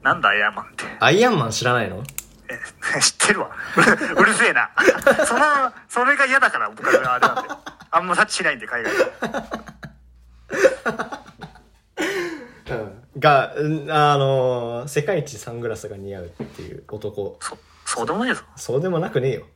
[0.03, 0.85] なんだ、アイアンマンって。
[1.01, 2.03] アイアンマン知らないの？
[2.49, 3.51] え知ってるわ。
[4.17, 4.71] うるせえな。
[5.27, 5.45] その、
[5.89, 7.55] それが嫌だから、僕はあれなんで。
[7.91, 9.01] あんまタッチしないんで、海外で。
[13.19, 17.37] が、うんあのー世界一サングラスが似合うっていう男。
[17.41, 18.43] そ、そうでもないぞ。
[18.57, 19.47] そうでもなくねえよ。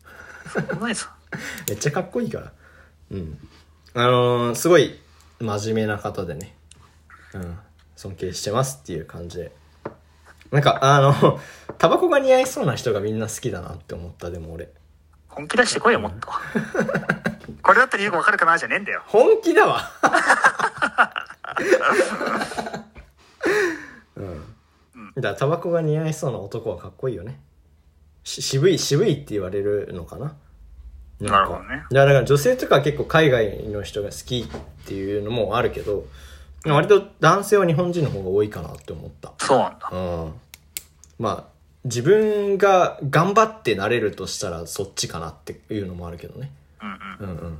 [0.91, 1.07] いぞ。
[1.69, 2.53] めっちゃかっこいいから。
[3.11, 3.39] うん。
[3.95, 4.99] あのーすごい
[5.41, 6.55] 真面目な方でね。
[7.35, 7.59] うん。
[7.97, 9.53] 尊敬してますっていう感じで。
[10.51, 11.39] なんか、あの、
[11.79, 14.69] タバコが似合いそうな人がみんな好きだなって思った、でも俺。
[15.29, 16.29] 本気出してこいよ、もっと。
[17.63, 19.03] これだったらよくわかるかな、じゃねえんだよ。
[19.07, 19.93] 本気だわ
[24.17, 24.45] うん。
[25.15, 27.39] だからタバコが似合いそうな男はかっこいいよね。
[28.31, 30.37] し渋い、渋いって言われるのかな？
[31.21, 36.07] なるほどねだから女性とかは結構海外の人が好きっていうのもあるけど、
[36.65, 39.33] 割と男性は日本人の方が多いかなって思った。
[39.39, 39.89] そうなんだ。
[39.93, 39.97] う
[40.29, 40.33] ん。
[41.19, 41.45] まあ、
[41.85, 46.51] 自分が頑張ってなれるとしたらそっちかなっていうのもあるけどね。
[46.81, 47.37] うんうん。
[47.37, 47.59] うんうん。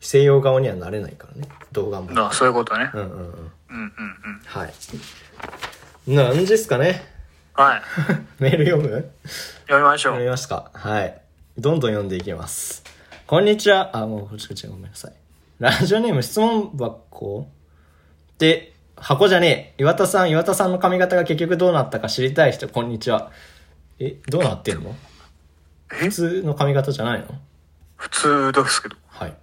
[0.00, 1.48] 西洋側にはなれないからね。
[1.72, 2.90] どう頑張ってもだからそういうことね。
[2.94, 3.16] うんうんうん。
[3.16, 3.92] うんうんうん。
[4.44, 4.72] はい。
[6.06, 7.02] なんですかね。
[7.58, 7.82] はい。
[8.38, 9.10] メール読む？
[9.66, 10.30] 読みましょ読みう。
[10.30, 11.20] ますかはい。
[11.58, 12.84] どんどん読んでいきます。
[13.26, 13.90] こんにちは。
[13.94, 15.12] あ、もう、こっちこっちごめんなさい。
[15.58, 17.48] ラジオネーム質問箱
[18.38, 19.82] で、箱じゃねえ。
[19.82, 23.32] 岩田さん、岩田さんの髪型が結局どうなったか知りたい人、こんにちは。
[23.98, 24.94] え、どうなってんの？
[25.94, 26.04] え？
[26.04, 27.26] 普通の髪型じゃないの？
[27.96, 28.94] 普通ですけど。
[29.08, 29.34] はい。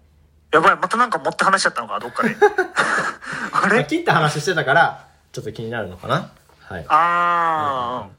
[0.54, 2.34] やばい、またなんか持って話しちゃったのか、どっかで。
[3.52, 3.84] あれ？
[3.84, 6.32] 切った話してたから、ちょっと気になるのかな？
[6.76, 6.86] はい。
[6.90, 8.10] あ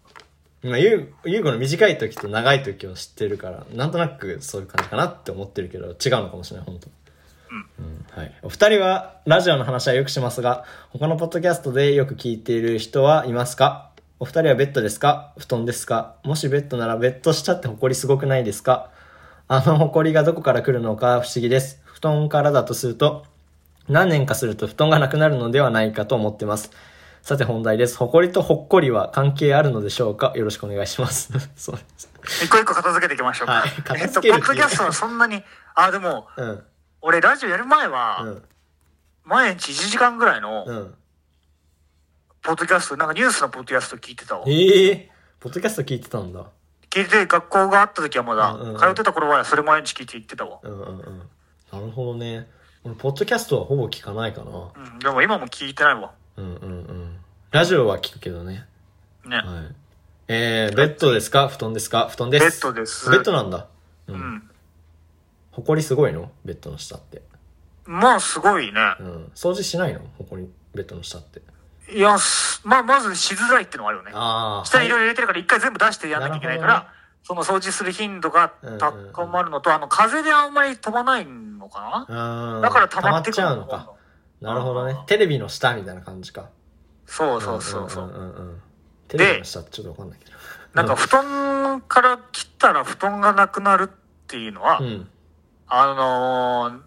[0.62, 6.88] まあ、ゆう、ゆうごの短い時と長い時を知ってるから、なんとなくそういう感じかなって思ってるけど、違うのかもしれない、本当
[7.50, 8.06] うん。
[8.10, 8.34] はい。
[8.42, 13.90] お二人は、ラジオの話はよくしますが、他のポッドキャストでよく聞いている人はいますか？
[14.18, 15.34] お二人はベッドですか？
[15.38, 16.16] 布団ですか？
[16.24, 18.90] もしベッドならベッド下って埃すごくないですか？
[19.46, 21.20] あの埃がどこから来るのか？
[21.20, 21.80] 不思議です。
[21.84, 23.24] 布団からだとすると、
[23.88, 26.70] 何年かすると布団がなくなるのではないかと思ってます。
[27.26, 27.96] さて本題です。
[27.96, 30.32] 埃とほっこりは関係あるのでしょうか？
[30.36, 31.32] よろしくお願いします。
[31.58, 32.08] そうです。
[32.14, 32.44] あ。
[32.44, 33.54] 一個一個片付けていきましょうか。
[33.54, 35.42] はい片えっと、付けるっていうポッドキャストはそんなに、
[35.74, 36.64] あ、でも、うん。
[37.00, 38.42] 俺ラジオやる前うは、ん。
[39.24, 40.94] 毎日1時間ぐらいのう、ん。
[42.44, 44.44] ポッドキャスト、なんかニュースのポッドキャスト聞いてたわ。
[44.46, 45.10] ええ
[45.40, 46.44] ポッドキャスト聞いてたんだ。
[46.90, 50.60] 聞いて、学校があった時はまだ、うんうんうん通ってた頃はそれ毎日聞いて行ってたわ。
[50.62, 51.30] うんうんうん。
[51.72, 52.48] なるほどね。
[52.84, 54.50] 俺、ポッドキャストはほぼ聞かないかな。
[54.76, 56.12] うん、でも今も聞いてないわ。
[56.36, 56.85] うんうんうん。
[57.56, 58.66] ラジオは聞くけどね。
[59.24, 59.36] ね。
[59.38, 59.44] はい。
[60.28, 61.48] えー、ベッドですか？
[61.48, 62.06] 布団ですか？
[62.10, 62.60] 布団です。
[62.60, 63.66] ベッドですベッドなんだ。
[64.08, 64.12] う。
[64.12, 64.50] うんん。
[65.52, 66.30] ほこりすごいの？
[66.44, 67.22] ベッドの下って。
[67.86, 68.80] まあ、すごいね。
[69.00, 69.32] うん。
[69.34, 70.00] 掃除しないの？
[70.18, 71.40] ほこり、ベッドの下って。
[71.90, 74.10] いや、すまあ、まずしづらいってのがあるよね。
[74.12, 74.66] ああ。
[74.66, 76.92] 下にいろいろ入れてるから一回全部出してやんなきゃいけないから、
[77.22, 82.56] その掃除する頻度が高まるのと、あの、風であんまり飛ばないのかな？
[82.58, 83.92] あーだから溜まってくちるゃうのか。
[84.42, 84.98] なるほどね。
[85.06, 86.50] テレビの下みたいな感じか。
[87.06, 88.06] そうそうそうそう。
[88.06, 88.62] んんうんうん。
[89.08, 90.32] テレビの下ってちょっとわかんないけど。
[90.74, 93.88] なんか布団から切ったら布団がなくなるっ
[94.26, 95.08] ていうのは、うん。
[95.68, 96.80] あのー、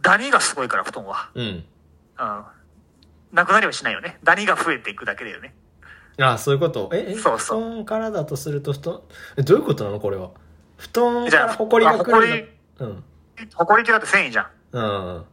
[0.00, 1.30] ダニがすごいから布団は。
[1.34, 1.44] うん。
[1.46, 1.64] うん。
[3.32, 4.18] なくなりはしないよね。
[4.22, 5.54] ダニが増えていくだけだよね。
[6.20, 6.88] ああ、そういうこと？
[6.92, 9.00] え、え、そうそう布団からだとすると布団、
[9.36, 9.98] え、どういうことなの？
[9.98, 10.30] これは。
[10.76, 12.46] 布団じゃあからホコリが来るん
[12.78, 12.86] だ。
[12.86, 13.04] うん。
[13.54, 14.46] ホコリってだって繊維じゃん。
[14.72, 15.24] うん。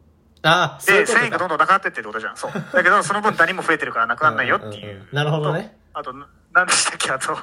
[0.43, 1.05] ああ、で。
[1.05, 2.37] 繊維がどんどんなくなってってってことじゃん。
[2.37, 2.51] そう。
[2.73, 4.93] だけど、その分ダニも増えてるからなくならないよっていんんう。
[4.93, 5.77] んなるほどね。
[5.93, 7.37] あと、ななんでしたっけあと、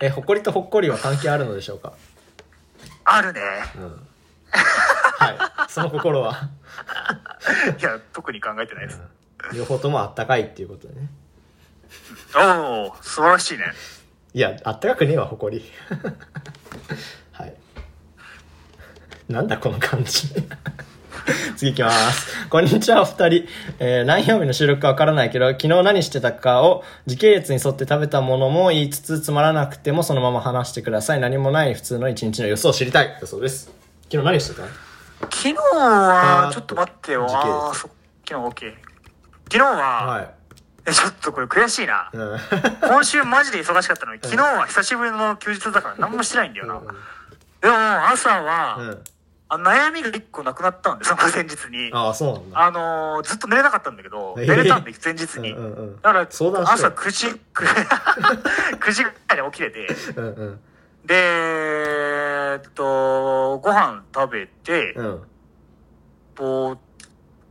[0.00, 1.92] え、ホコリとホッコリは関係あるのでしょうか？
[3.04, 3.40] あるね。
[3.76, 4.06] うん。
[4.52, 5.30] は
[5.66, 5.70] い。
[5.70, 6.48] その心は。
[7.78, 9.00] いや、特に考えてないです。
[9.54, 11.08] 両方ともあったかいっていうことでね。
[12.36, 13.64] おお素晴らしいね。
[14.32, 15.64] いや、あったかくねえわ、ホコリ。
[17.32, 17.54] はい。
[19.28, 20.28] なんだこの感じ。
[21.56, 22.48] 次行きます。
[22.48, 23.48] こんにちは、お二人。
[23.78, 31.20] えー何曜日の収録かわからないけど、昨日何してたかを時系列に沿って食べたものも言いつつ、つまらなくてもそのまま話してください。
[31.20, 33.18] 何もない普通の一日の様子を知りたい。
[33.20, 33.70] だそうです。
[34.10, 34.62] 昨日何してた？
[35.30, 37.26] 昨日はちょっと待ってよ。
[37.28, 37.90] あ昨
[38.26, 38.74] 日 OK。
[39.52, 40.28] 昨日は、はい。
[40.86, 42.08] え、ちょっとこれ悔しいな。
[42.12, 42.38] うん。
[42.80, 46.80] 今週マジで忙しかったのに、昨日は久しぶりの休日だから何もしてないんだよな。
[47.60, 47.74] でも、
[48.08, 49.04] 朝は、うん。
[49.52, 51.90] あ悩みが一個なくなったんで、そ の前日に。
[51.92, 52.60] ああ、そうなんだ。
[52.60, 55.52] あのーずっと寝れなかったんだけど、えー寝れたんで、前日に。
[55.52, 59.86] うんうんうんだから、朝9時、 9時ぐらいに起きれて、
[60.16, 60.60] うんうん。
[61.04, 61.14] で、
[62.54, 65.22] えっと、ご飯食べて、うん。
[66.36, 66.78] ぼーっ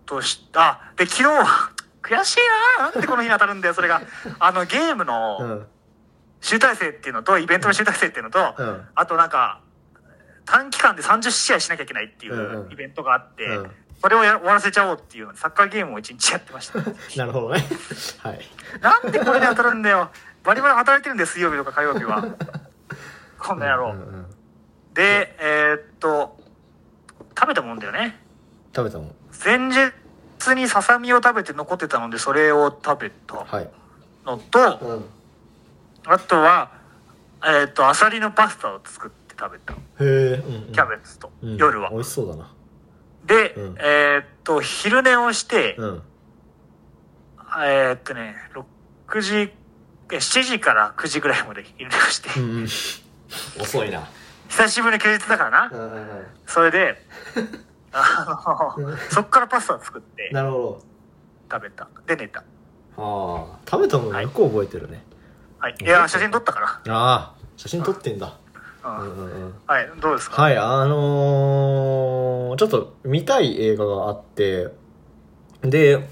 [0.06, 0.80] とした。
[0.96, 1.46] で、昨日は、
[2.02, 2.40] 悔しい
[2.80, 4.02] ななんでこの日に当たるんだよ、それが。
[4.40, 5.68] あの、ゲームうのん。
[6.42, 9.60] 集大成っていうのと、イベントの集大成っていうのと、うんあとなんか、
[10.50, 16.80] 短期間で30試合しなきゃいけないっていうんううんイベントがあって、うんそれをや終わらせちゃおうっていうサッカーゲームを一日やってました。
[17.18, 17.68] なるほどね。
[18.24, 18.40] はい。
[18.80, 20.10] なんでこれに当たるんだよ。
[20.42, 22.24] バリバリ働いてるんだよ、水曜日とか火曜日は。
[23.38, 23.92] こんな野郎。
[23.92, 24.26] うんうん
[24.94, 26.38] で、えーっと、
[27.38, 28.18] 食べたもんだよね。
[28.74, 29.16] 食べたもん。
[29.44, 33.70] 前日にささみを食べて残ってたので、それを食べたはい。
[34.26, 35.06] のと、うん。
[36.06, 36.72] あとは、
[37.44, 39.74] えーっと、アサリのパスタを作って食べた。
[39.74, 40.04] へえ。
[40.46, 41.98] うんうんキャベツと、うん夜は美。
[41.98, 42.54] 味しそうだな。
[43.26, 46.02] で、うんえーっと、昼寝をして、うん。
[47.62, 48.36] えーっとね、
[49.08, 49.36] 6時、
[50.12, 52.64] え7時から9時ぐらいまで昼寝をして、うんうん。
[53.62, 54.08] 遅いな。
[54.50, 55.70] 久しぶりの休日だからな。
[55.72, 56.26] うんうんうん。
[56.48, 57.06] それで、
[57.92, 60.82] あの、そっからパスタを作ってなるほ
[61.52, 61.88] 食べた。
[62.06, 62.44] で、寝た。
[62.98, 63.48] ど。
[63.52, 63.60] ああ。
[63.70, 65.04] 食べたものよく覚えてるね。
[65.60, 65.76] はい。
[65.80, 67.34] いや、写真撮ったかああ。
[67.58, 68.38] 写真撮ってんだ。
[68.84, 70.42] はい、どうですか？
[70.42, 74.70] はい、あのー、ちょっと見たい映画があって、
[75.62, 76.08] で、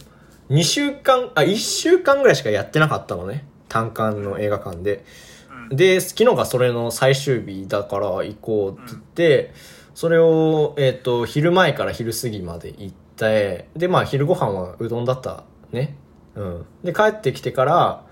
[0.50, 3.48] 2週間、あ、1週間ぐらいしかやってなかったのね。
[3.70, 5.04] 単館の映画館で。
[5.52, 9.54] うんで、昨日がそれの最終日だから行こうって言って、
[9.94, 15.44] それを、えっ、と、昼前から昼過ぎまで行って、で、まあ昼ご飯はうどんだった
[15.74, 15.98] ね。
[16.36, 16.66] うん。
[16.86, 18.06] で、帰ってきてから、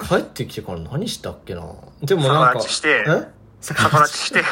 [0.00, 1.62] 帰ってきてから何したっけな？
[2.02, 3.28] でもなんか、逆立ちしてえ？
[3.60, 4.42] 逆立ちして、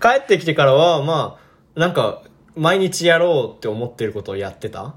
[0.00, 1.38] 帰ってきてからは、ま
[1.76, 2.22] あ、なんか、
[2.54, 4.94] 毎日やろうって思ってることをやってた？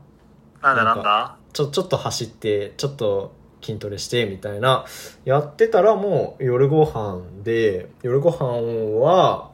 [0.62, 1.38] なんだなんだ？
[1.54, 3.32] ちょ、ちょっと走って、ちょっと
[3.62, 4.86] 筋トレして、みたいな、
[5.24, 9.52] やってたらもう夜ご飯で、夜ご飯は、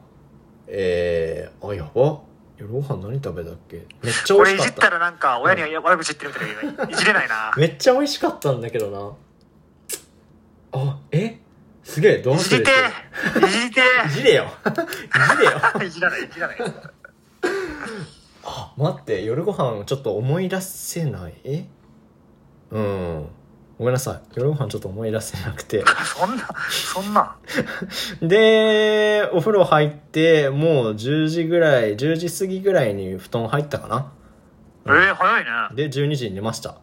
[0.66, 2.20] えー、あ、やば。
[2.62, 3.84] 夜ご飯何食べたっけ？
[4.02, 4.54] めっちゃ美こ味しかった。
[4.54, 7.52] れいじったらなんか親に悪口言ってるみたいないじれないな。
[7.56, 9.16] めっちゃ美味しかったんだけど
[10.72, 10.80] な。
[10.80, 11.38] あ、え？
[11.82, 14.44] すげえ、どういじりていじりていじれよ。
[14.44, 15.60] いじれよ。
[15.84, 16.56] いじらない、いじらない。
[18.44, 21.34] あ待って夜ご飯ちょっと思い出せない？
[21.42, 21.66] え？
[22.70, 23.26] うん
[23.82, 25.82] ごめんなさい夜ご飯ちょっと思い出せなくて
[26.16, 27.34] そんな、そんな。
[28.22, 34.12] でお風呂入ってもう10時ぐらい10時過ぎぐらいに布団入ったかな？
[34.86, 35.50] えー、早いね。
[35.74, 36.76] で12時に寝ました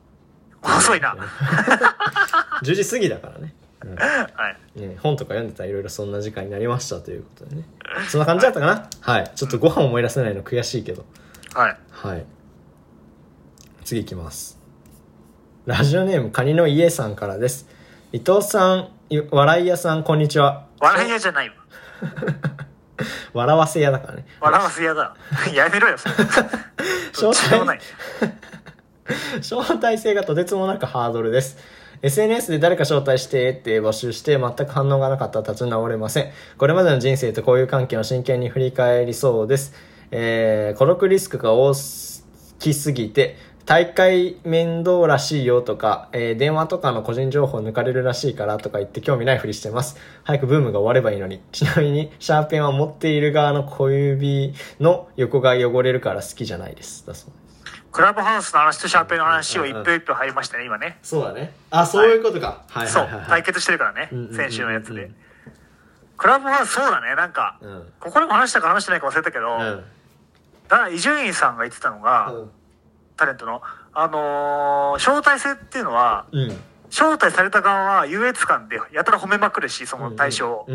[0.62, 1.16] 遅いな。
[2.64, 4.28] 10時過ぎだからね、うんは
[4.76, 4.82] い。
[4.82, 7.64] ね本とか読んでたらいろいろそんな時間になりましたということでね
[8.10, 8.89] そんな感じだったかな？
[9.00, 11.06] はいちょっとご飯思い出せないの悔しいけど
[11.54, 11.78] はい。
[11.91, 12.26] はい。
[13.86, 14.59] 次いきます。
[15.70, 17.67] ラジオネーム、カニの家さんからです。
[18.11, 20.65] 伊藤さん、い笑い屋さん、こんにちは。
[20.80, 21.55] 笑い屋じゃないわ。
[23.34, 24.26] 笑わせ屋だからね。
[24.41, 25.15] 笑わせ屋だ。
[25.53, 26.15] やめろよ、それ。
[27.65, 27.80] ない。
[29.41, 31.59] 招待制がとてつもなくハードルです。
[32.01, 36.32] SNS で誰か招待してって募集して全く反応がなかったら立ち直れません。
[36.57, 39.76] これまでの人生と交友関係を真剣に振り返りそうです。
[40.09, 41.74] えー、孤独リスクが大
[42.57, 43.38] きすぎて、
[43.70, 49.95] 大会面倒らしいよとか、えー電話とかの個人情報抜かれるらしいからとか言って興味ないふりしてます。
[50.24, 51.39] 早くブームが終わればいいのに。
[51.51, 57.05] ちなみに、シャーペンは持っている側の小指の横が汚れるから好きじゃないです。
[57.05, 57.84] だそうです。
[57.91, 60.97] クラブハウスの話とシャーペンの話を一票一票入りましたね、今ね。
[61.03, 61.53] そうだね。
[61.70, 62.63] あ、そういうことか。
[62.70, 65.11] はい、はい、そうはいはい。、対決してるからねうんうんうんう、ん先週のやつで。
[66.17, 67.93] クラブハウス、そうだね、なんか、うん。
[67.99, 69.84] ここでも話したか話してないか忘れたけど、うん。
[70.67, 72.34] だ伊集院さんが言ってたのが、
[73.20, 73.61] タレントの、
[73.93, 76.57] あのー招待制っていうのは、うん。
[76.89, 80.65] 招待された側は優越感でやたら褒めまくるし、その対象を。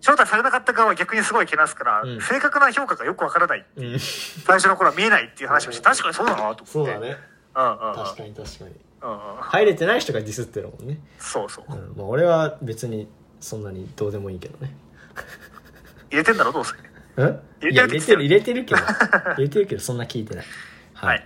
[0.00, 3.64] 招待されなかった側は逆にすごいけなすから、うん正確な評価がよくわからない。
[3.76, 3.84] うん。
[3.84, 3.98] うん。
[4.00, 6.66] 最初の頃は見えないっていう話をして、確かにそうだなと思って。
[6.66, 6.98] そうだ。
[6.98, 7.16] ね。
[7.54, 7.94] うんうんうん。
[7.94, 8.70] 確かに確かに。
[9.02, 9.18] うんうん。
[9.40, 10.98] 入れてない人がディスってるもんね。
[11.18, 11.72] そうそう。
[11.72, 11.94] うん。
[11.96, 13.08] まあ俺は別に
[13.38, 14.74] そんなにどうでもいいけどね。
[16.10, 16.72] 入れてんだろ、どうせ。
[17.16, 18.80] うん入れてるいや、入れてる、入れてるけど。
[19.36, 20.46] 入れてるけど、そんな聞いてない。
[20.94, 21.08] はい。。
[21.10, 21.24] はい。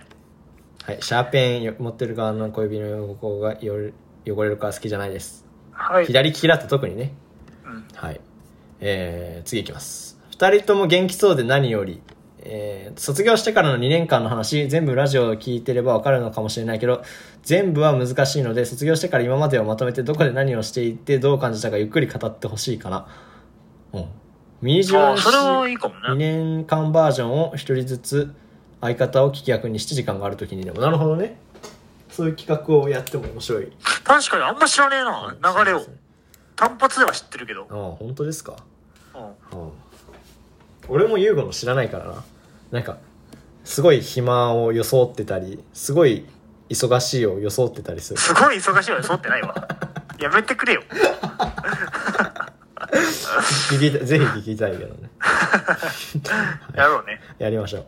[0.99, 3.93] シャーペンよ持ってる側の小指の横がよる
[4.25, 5.45] 汚れるから好きじゃないです。
[5.71, 6.05] はい。
[6.05, 7.13] 左利きだと特にね。
[7.65, 8.21] うんはい。
[8.81, 10.19] えー、次いきます。
[10.31, 12.01] 二人とも元気そうで何より。
[12.41, 17.03] えー、卒業してからの2年間の話、全部ラジオを聞いてればわかるのかもしれないけど、
[17.43, 23.07] 全部は難しいので、卒業してから今までをまとめてどこで何をしていて、どう感じたかゆっくり語ってほしいかな。
[23.91, 24.05] うん。
[24.61, 26.37] ミニジュアンあそれはいいかも2ね。
[26.37, 28.33] 年間バージョンを一人ずつ
[28.81, 30.81] 相方を聞き役にして時間がある時にでも。
[30.81, 31.37] なるほどね。
[32.11, 33.71] そういう企画をやっても面白い。
[34.03, 35.81] 確かにあんま知らねえな、流れを。
[36.55, 37.67] 単発では知ってるけど。
[37.69, 38.55] ああ、本当ですか？
[39.15, 39.59] うん。
[39.61, 39.71] うん
[40.91, 42.23] 俺も優吾の知らないからな
[42.71, 42.97] なんか
[43.63, 46.25] すごい暇を装ってたりすごい
[46.67, 49.67] 忙しいを装ってたりするすごい忙しいわよ、そうってないわ。
[50.19, 50.81] やめてくれよ。
[53.69, 55.09] 聞きたぜひ聞きたいけどね
[56.75, 57.21] やろうね。
[57.37, 57.85] やりましょう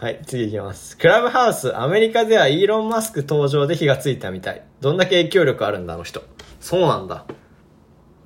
[0.00, 0.96] はい次いきます。
[0.96, 4.62] クラブハウスアメリカではイーロン・マスク登場で火がついたみたい。
[4.80, 6.22] どんだけ影響力あるんだあの人。
[6.58, 7.26] そうなんだ。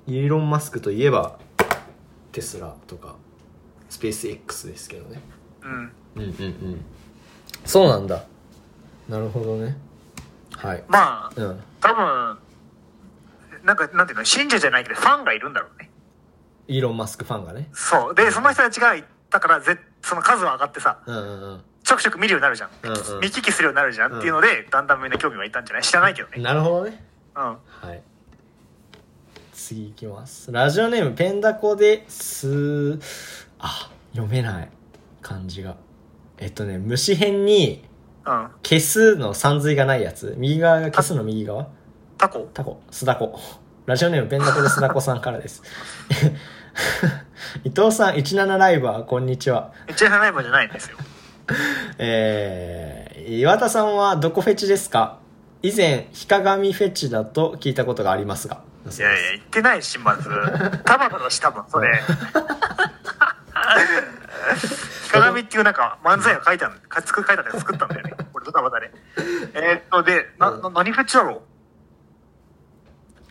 [0.07, 1.37] イーロン・マスクといえば
[2.31, 3.17] テスラとか
[3.91, 5.21] スペース X ですけどね。
[5.63, 5.93] うん。
[6.15, 6.85] うんうんうん。
[7.65, 8.25] そうなんだ。
[9.09, 9.77] なるほどね。
[10.53, 10.85] はい。
[10.87, 11.61] まあ、うん。
[11.81, 12.39] 多分、
[13.65, 15.91] なんか、なんていうの、信者じゃないけど、ファンがいるんだろうね。
[16.69, 17.69] イーロン・マスクファンがね。
[17.73, 18.15] そう。
[18.15, 19.05] で、その人たちが言
[19.39, 21.21] ったから、ぜその数は上がってさ、うんう
[21.57, 22.71] んちょくちょく見るようになるじゃん。
[22.83, 25.83] うんうん見聞きするようになるじゃんっていうので、だんだんみんな興味がいったんじゃない？
[25.83, 26.35] 知らないけどね。
[26.39, 27.05] うんなるほどね
[27.37, 27.43] うん。
[27.43, 27.57] は
[27.93, 28.03] い
[29.53, 32.99] 次いきますラジオネームペンダコです
[33.59, 34.69] あ読めない
[35.23, 35.77] 漢字が
[36.39, 37.85] えっとね虫辺に
[38.27, 38.49] うん。
[38.63, 41.69] 消すのさんずいがないやつ右側が消すの右側？
[42.17, 43.39] タコタコ、スダコ。
[43.87, 45.63] ラジオネームペンダコでスダコさんからです。
[47.65, 49.73] 伊藤さん、17ライバー、こんにちは。
[49.87, 50.97] めっちゃライバーじゃないんですよ。
[51.99, 55.19] えー、岩田さんはどこフェチですか？
[55.63, 58.63] 以前、日鏡フェチだと聞いたことがありますが。
[58.85, 60.29] いやいや、言ってないし、まず。
[60.85, 62.01] たまただし、多分、それ。
[65.13, 68.15] 鏡っていうなんか漫才を書いたの、書いたんだよ、作ったんだよね。
[68.35, 68.91] 俺とたまたね。
[69.55, 71.43] えーっと、で、な、な何フェチだろ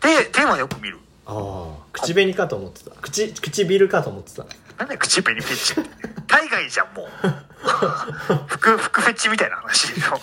[0.00, 0.02] う？
[0.02, 0.98] で、テーマよく見る。
[1.26, 2.90] ああ、口紅かと思ってた。
[3.00, 4.44] 口、唇かと思ってた。
[4.78, 5.74] なんだよ、口紅フェチ？
[6.28, 7.08] 海外じゃん、もう。
[8.48, 10.20] 服、服フェチみたいな話でしょ。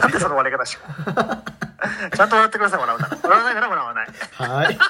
[0.00, 2.16] なんでその笑い方しよう？
[2.16, 3.18] ちゃんと笑ってください、笑うなら。
[3.22, 4.08] 笑わないなら笑わない。
[4.32, 4.78] はい。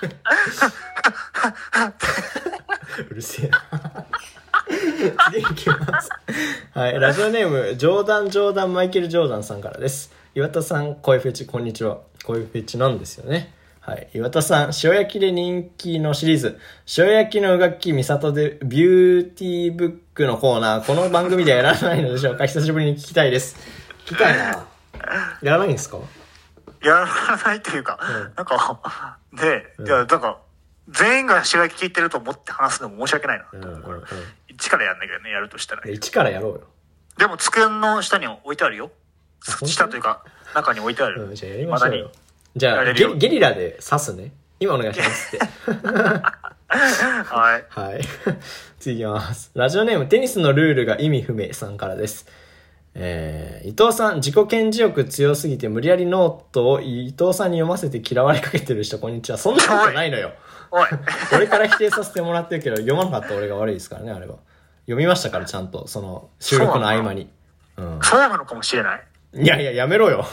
[3.11, 3.63] うるせえな。
[5.33, 6.11] 次行きます。
[6.75, 6.99] はい。
[7.01, 10.13] ラジオネーム、ジョーダン・ジョーダン・マイケル・ジョーダンさんからです。
[10.35, 11.99] 岩田さん、声フェチ、こんにちは。
[12.25, 13.53] 声フェチなんですよね。
[13.81, 14.09] はい。
[14.15, 16.59] 岩田さん、塩焼きで人気のシリーズ、
[16.99, 23.57] 塩焼きのうがっきみさとでビューティーブックのコーナー、この番組ではやらないのでしょうか 久しぶりに聞きたいです。
[24.07, 24.65] 聞きたいな。
[25.43, 25.99] やらないんですか？
[26.83, 27.99] やらないというか、
[28.37, 30.39] なんか、で、いや、なんか、
[30.89, 33.47] 全員が白焼き聞いてると思って話すのも申し訳ないな。
[33.53, 34.05] うんうんうん。
[34.49, 35.89] 一からやんなきゃね、やるとしたら。
[35.91, 36.61] 一からやろうよ。
[37.19, 38.91] でも、机の下に置いてあるよ。
[39.65, 40.25] 下というか、
[40.55, 41.25] 中に置いてある。
[41.25, 42.13] うん、じゃあやりましょう。
[42.57, 44.33] じゃあゲゲリラで刺すね。
[44.59, 45.47] 今お願いしますって。
[46.69, 47.65] はい。
[47.69, 48.01] はい。
[48.81, 49.51] 次行きます。
[49.55, 52.27] ラジオネーム、テニスのルールが意味不明さんからです。
[53.01, 59.39] えー、伊藤さん、自己顕示欲強すぎて無理やりノートを伊藤さんに読ませて嫌われかけてる人、こんにちは。
[59.39, 60.33] そんなことないのよ。
[60.73, 60.87] おい。
[61.35, 64.37] 俺から否定させてもらってるけど、読まなかった俺が悪いですからね、あれは。
[64.87, 67.31] 読みましたから、ちゃんと、その、収録の合間に。
[67.77, 67.99] うん。
[68.03, 69.03] そうなのかもしれない。
[69.35, 70.27] いやいや、やめろよ。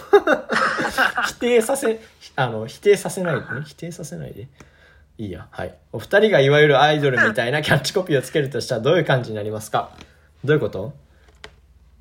[1.27, 1.99] 否定させ、
[2.35, 3.45] あの、否定させないでね。
[3.65, 4.47] 否定させないで。
[5.17, 5.47] いいや。
[5.51, 5.73] はい。
[5.91, 9.91] お二人がいわゆるアイドルみたいなキャッチコピーをつけるとしたらどういう感じになりますか？
[10.43, 10.93] どういうこと？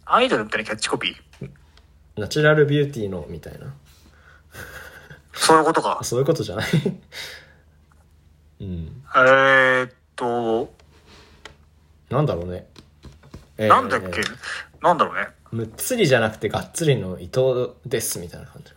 [0.07, 1.51] アイドルみたいなキャッチコピー？
[2.17, 3.75] ナチュラルビューティーのみたいな。
[5.33, 6.05] そういうことかあ。
[6.05, 6.67] そういうことじゃない？
[8.61, 9.03] うん。
[9.17, 10.73] えーっと、
[12.11, 12.67] なんだろうね。
[13.59, 14.21] えーなんだっけ？
[14.83, 15.29] なんだろうね。
[15.51, 18.73] むっつりじゃなくてがっつりの伊藤ですみたいな感じ。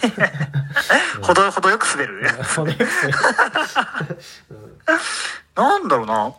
[1.22, 2.22] ほど、ほどよく滑る。
[5.56, 6.34] なんだろうな。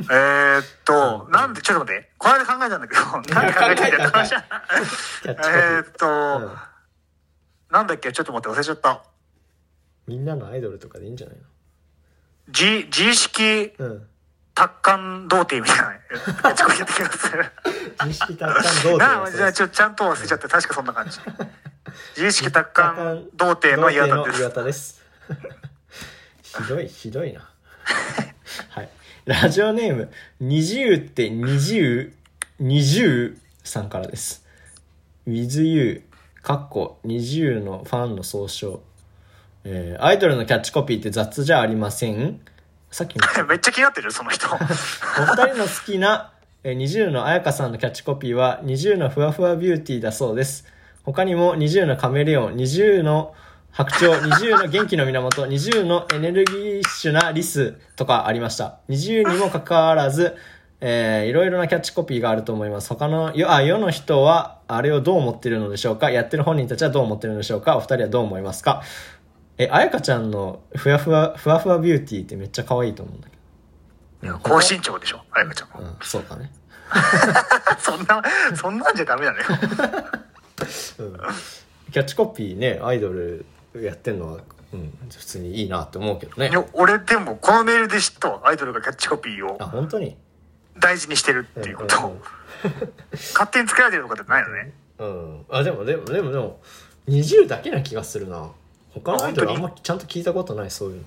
[0.00, 2.10] えーっと、なんで、ちょっと待って。
[2.18, 5.92] この間考えたんだけど、 なんで考えたって話じゃんキャッチコピえっ。
[5.92, 6.58] と、うん
[7.70, 8.12] なんだっけ？
[8.12, 9.02] ちょっと待って、忘れちゃった。
[10.06, 11.36] みんなのアイドルとかでいいんじゃない
[12.46, 13.72] 自、自意識。
[14.54, 15.92] 達観童貞みたいな、
[16.34, 17.44] キャッチコピーやった気がする。
[18.06, 21.20] 自意識達観童貞じゃあちょ、ちゃんと忘れちゃって、確かそんな感じ。
[22.16, 25.04] 自意識達観童貞の岩田です。
[25.28, 25.32] で
[26.42, 26.62] す。
[26.62, 27.48] ひどい、ひどいな。
[28.70, 28.88] はい。
[29.28, 30.10] ラジオネーム、
[30.40, 32.14] 二十って二十、
[32.58, 34.42] 二十さんからです。
[35.26, 36.02] with you、
[36.40, 38.80] かっこ二十のファンの総称。
[39.64, 42.40] えーアイドルのキャッチコピーって雑じゃありません
[42.90, 43.26] さっきの。
[43.44, 44.46] めっちゃ気になってる、その人。
[44.56, 46.32] お二人の好きな、
[46.64, 50.64] えー、20の彩香さんのキャッチコピーは、20のふわふわビューティーだそうです。
[51.02, 53.34] 他にも、20のカメレオン、20の
[53.72, 58.80] 白鳥、20の元気の源、20のエネルギッシュなリスとかありました。
[58.88, 60.36] 20にもかかわらず、
[60.80, 62.88] えー、いろいろなキャッチコピーがあると思います。
[62.88, 66.10] 他の、よ、あ、世の人は、あれをどう思ってるのでしょうか？
[66.10, 67.76] やってる本人たちはどう思ってるのでしょうか？
[67.76, 68.82] お二人はどう思いますか？
[69.58, 73.28] え、彩香ちゃんのふわふわ、ふわふわビューティーってめっちゃ可愛いと思うんだ
[74.22, 74.38] けど。
[74.40, 75.80] 高身長でしょ、あやかちゃんも。
[75.80, 76.50] うん、そうだね。
[77.78, 78.22] そんな、
[78.56, 79.44] そんなんじゃダメなのよ。
[81.92, 84.40] キャッチコピーね、アイドルやってんのは、
[84.72, 86.52] うん、普通にいいなって思うけどねい。
[86.52, 88.40] や俺でも、このメールで知ったわ。
[88.44, 90.16] アイドルがキャッチコピーをあ、本当に？
[90.78, 92.20] 大事にしてるっていうことを。
[93.12, 94.72] 勝手に作られてるとかってないのね。
[94.98, 95.44] うん、うん。
[95.50, 96.60] あ、でも、でも、でも、でも、
[97.08, 98.50] 20だけな気がするな。
[98.90, 101.02] 他のアイドルあんまちゃんと聞いたことない、そういうの。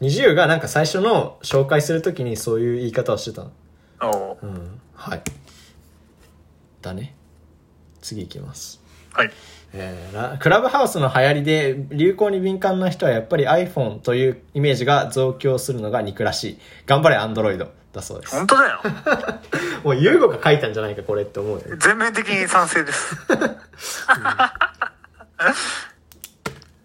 [0.00, 3.52] 20がなんか最初の紹介するときにそういう言い方をしてたの。
[4.00, 4.80] おううん。
[4.94, 5.22] はい。
[6.80, 7.14] だね。
[8.00, 8.80] 次行きます。
[9.12, 9.30] はい。
[9.74, 16.58] えーラクラブハウスの流行りで流行に敏感な人はやっぱり iPhone というイメージが増強するのが憎らしい。
[16.86, 17.58] 頑張れ Android
[17.92, 18.36] だそうです。
[18.36, 18.80] 本当だよ。
[19.84, 21.76] もうユーゴが書いたんじゃないかこれって思う。
[21.78, 23.16] 全面的に賛成です。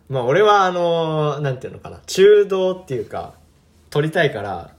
[0.09, 3.33] まあ俺はあのーなんていうのかな、中道っていうか、
[3.89, 4.71] 撮りたいから、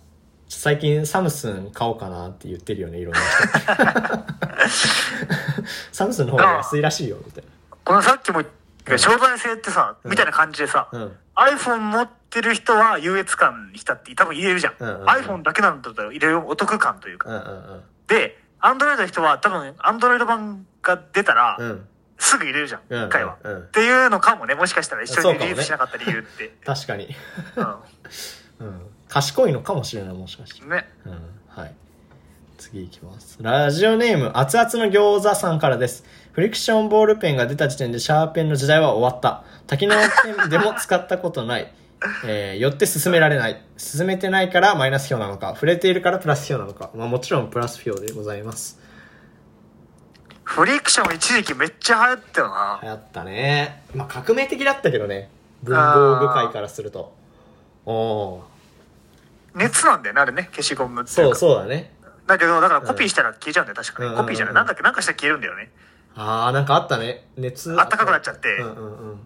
[0.49, 4.25] 最近サムスン買おうかなって言ってるよね、いろんな人。
[5.93, 7.45] サムスンの方が安いらしいよ、みたい
[7.85, 8.53] このさっきも言っ
[8.85, 10.89] た将来性ってさ、みたいな感じでさ、
[11.37, 14.73] iPhone 持ってる人は優越感に浸って多分言えるじゃん。
[14.75, 17.83] iPhone だけなんだったら入れるお得感というか。
[18.09, 21.87] で、アンドロイドの人は多分、アンドロイド版が出たら、うん。
[22.17, 26.55] すぐ入れるじゃん、一、うん回は、っていうのかもね、もしかしたら一緒にリリースしなかった理由って。
[26.65, 27.15] 確かに。
[27.57, 27.61] う
[28.65, 28.81] うん。
[29.09, 30.65] 賢いのかもしれない、もしかして。
[30.65, 30.69] ん。
[30.71, 30.89] ね。
[31.05, 31.13] うん。
[31.49, 31.75] はい。
[32.57, 33.37] 次いきます。
[33.41, 36.05] ラジオネーム、熱々の餃子さんからです。
[36.35, 39.45] フリクションボールペンが出た時点でシャーペンの時代は終わった。
[39.69, 41.73] 多機能ペンでも使ったことない。
[42.27, 43.63] えー、よって進められない。
[43.77, 46.91] 進めてないからマイナス票なのか、触れているからプラス票なのか。
[46.97, 48.81] まあもちろんプラス票でございます。
[50.43, 52.81] フリクション一時期めっちゃ流行ったよな。
[52.83, 53.85] 流行ったね。
[53.95, 55.31] まあ革命的だったけどね。
[55.63, 57.15] 文房具界からすると。
[57.87, 58.43] おー。
[59.55, 61.95] 熱なんだよね、あれね、消しゴムっていそうかそうだね。
[62.27, 64.09] だけど、だからコピーしたら消えちゃうんだよ、確かに。
[64.09, 64.55] うんうんうんコピーじゃない。
[64.55, 65.71] なんだっけ、なんかしたら消えるんだよね。
[66.17, 67.27] あー、なんかあったね。
[67.37, 67.79] 熱。
[67.79, 69.21] あったかくなっちゃってうんうんうん。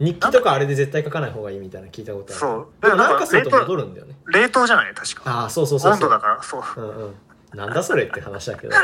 [0.00, 2.34] 日記とかあれで絶対書かない方がいいみたいな聞いたことある。
[2.34, 4.16] そうでもなんかすると戻るんだよね。
[4.32, 5.22] 冷凍じゃない確か。
[5.30, 5.92] ああ、そうそうそうそう。
[5.94, 6.62] 温度だから、そう。
[6.76, 7.14] うんうん。
[7.54, 8.74] なんだそれって話だけど。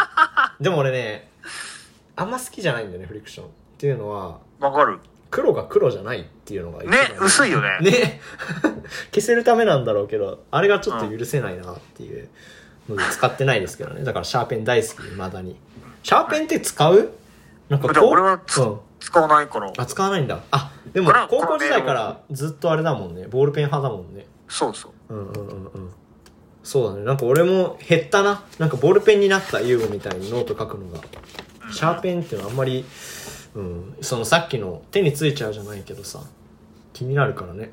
[0.60, 1.30] でも俺ね、
[2.16, 3.46] あんま好きじゃないんだよね、フリクション。
[3.46, 4.98] っていうのは、わかる。
[5.30, 7.78] 黒が黒じゃないっていうのがね、薄いよね。
[7.82, 8.20] ね
[9.12, 12.28] 消せるためなんだろうけどあれがちょっと許せないなっていう
[12.88, 15.56] ので使ってないですけどねだからシャーペン大好き未だに
[16.06, 17.10] シャーペンって使う？
[17.68, 19.72] なんかでも俺はつうん、使わないから。
[19.76, 20.40] あ使わないんだ。
[20.52, 23.26] あでも高校時代からずっとあれだもんね。
[23.26, 24.24] ボールペン派だもんね。
[24.46, 25.14] そうそう。
[25.14, 25.90] うんうんうんうん。
[26.62, 27.04] そうだね。
[27.04, 28.44] なんか俺も減ったな。
[28.60, 31.00] なんかボールペンになった優吾みたいにノート書くのが。
[31.72, 32.84] シャーペンっていうのはあんまり
[33.56, 33.96] うん。
[34.00, 36.20] そのさっきの手についちゃうじゃないけどさ。
[36.92, 37.60] 気になるからね。
[37.62, 37.70] はい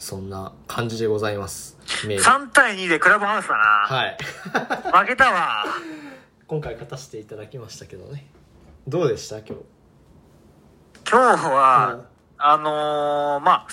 [0.00, 1.76] そんな感じでございます。
[2.08, 2.24] メール。
[2.24, 3.64] 3対2でクラブハウスだな。
[3.86, 4.16] はい。
[5.04, 5.66] 負けたわ。
[6.46, 8.26] 今回勝たせていただきましたけどね。
[8.88, 9.36] どうでした？
[9.40, 9.54] 今日。
[11.08, 11.98] 今日は、
[12.38, 13.66] あのー、まあ、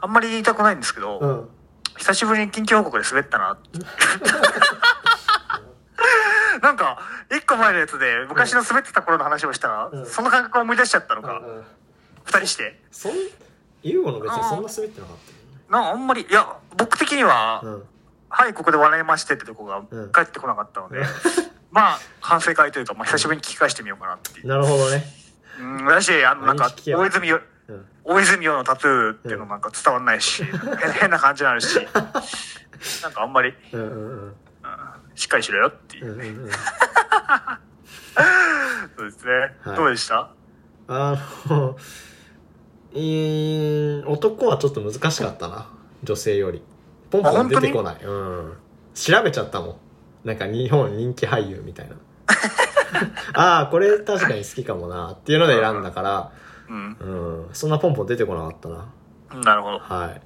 [0.00, 1.48] あんまり言いたくないんですけど、うん。
[1.96, 3.56] 久しぶりに近況報告で滑ったな。
[6.60, 6.98] なんか、
[7.30, 10.06] 一個前のやつで昔の滑ってた頃の話をしたら、うん。
[10.06, 11.64] その感覚を思い出しちゃったのか、うんうん。
[12.24, 12.82] 二人して。
[12.90, 13.12] そん
[13.82, 15.37] 優吾の別にそんな滑ってなかった
[15.70, 17.82] なあんまり、いや、僕的には、うん。
[18.30, 20.12] はい、ここで笑いましてってとこがうん。
[20.12, 21.00] 帰ってこなかったので、
[21.70, 24.46] まあ、反省会というか、まあ、久しぶりに聞き返してみようかなっていう。
[24.46, 25.04] なるほどね。
[25.60, 27.86] うん、だし、あの、なんか大泉洋、うん。
[28.04, 31.74] 大泉洋のタトゥーっていうのなんか伝わんないし、変 変な感じになるし、
[33.02, 34.22] なんかあんまり、うんうん。
[34.22, 34.34] うん
[35.14, 36.12] しっかりしろよっていう。
[36.12, 36.16] う。
[36.16, 36.50] んうんうん。
[38.96, 39.32] そうですね。
[39.64, 39.76] はい。
[39.76, 40.30] どうでした？
[40.86, 41.16] あ
[41.48, 41.76] の、
[42.98, 45.68] えー、男はちょっと難しかったな。
[46.02, 46.62] 女性より。
[47.10, 48.02] ポンポン出てこない。
[48.02, 48.52] うん。
[48.94, 49.76] 調べちゃったもん。
[50.24, 51.96] なんか日本人気俳優みたいな。
[53.34, 55.12] ああ、これ確かに好きかもな。
[55.12, 56.32] っていうので選んだから、
[56.68, 56.96] うん。
[57.00, 57.54] うん。
[57.54, 59.42] そんなポンポン出てこなかったな。
[59.44, 59.78] なるほど。
[59.78, 60.20] はい。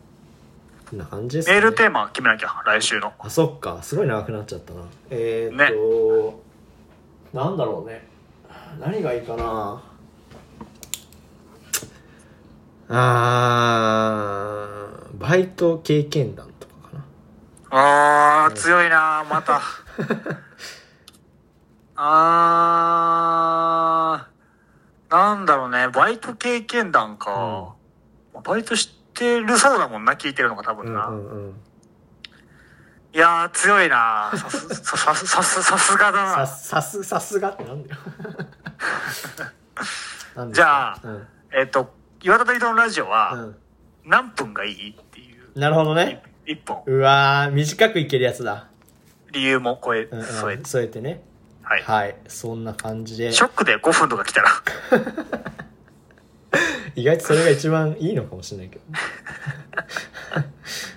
[0.89, 1.55] こんな感じですね。
[1.57, 3.13] メールテーマ決めなきゃ、来週の。
[3.19, 3.83] あ、そっか。
[3.83, 4.81] すごい長くなっちゃったな。
[5.11, 6.33] えー、っ
[7.33, 8.09] と、なんだろうね。
[8.81, 9.83] 何がいいかな
[12.95, 17.05] あー、バイト経験談とかかな。
[17.71, 19.63] あー、強いなまた。
[21.97, 27.77] あー、なんだろうね、バイト経験談か。
[28.45, 31.07] バイトしてるそうだもんな、聞いてるのが多分な。
[31.07, 31.55] うんうんうん。
[33.15, 36.47] いやー、強いなさす、ささす、さす、さすがださ、な。
[36.47, 38.01] さす、さすがってなんだよ。
[40.53, 41.27] じゃあかうん。
[41.53, 43.57] えっと、岩田とのラジオは、うん。
[44.05, 46.23] 何分がいいっていう、なるほどね。
[46.47, 46.85] 一本。
[46.87, 48.69] うわー、短くいけるやつだ。
[49.33, 50.65] 理由も超え、うんうん、添えて。
[50.65, 51.25] 添えてね。
[51.63, 51.83] はい。
[51.83, 52.17] はい。
[52.29, 53.33] そんな感じで。
[53.33, 54.51] ショックで5分とか来たら、
[56.95, 58.85] 意外とそれが一番いいのかもしれないけど。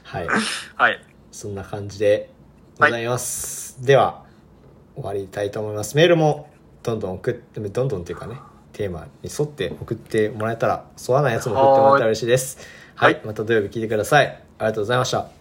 [0.03, 0.27] はい。
[0.75, 1.03] はい。
[1.31, 2.29] そんな感じで
[2.77, 3.83] ございます。
[3.83, 4.25] では、
[4.93, 5.95] 終わりたいと思います。
[5.95, 6.51] メールも
[6.83, 8.39] どんどん送って、どんどんっていうかね、
[8.75, 12.57] テーマに沿って送ってもらえたら、沿わないやつも送ってもらったら嬉しいです。
[12.93, 13.21] はい。
[13.25, 14.27] また土曜日聞いてください。
[14.27, 15.34] ありがとうございました。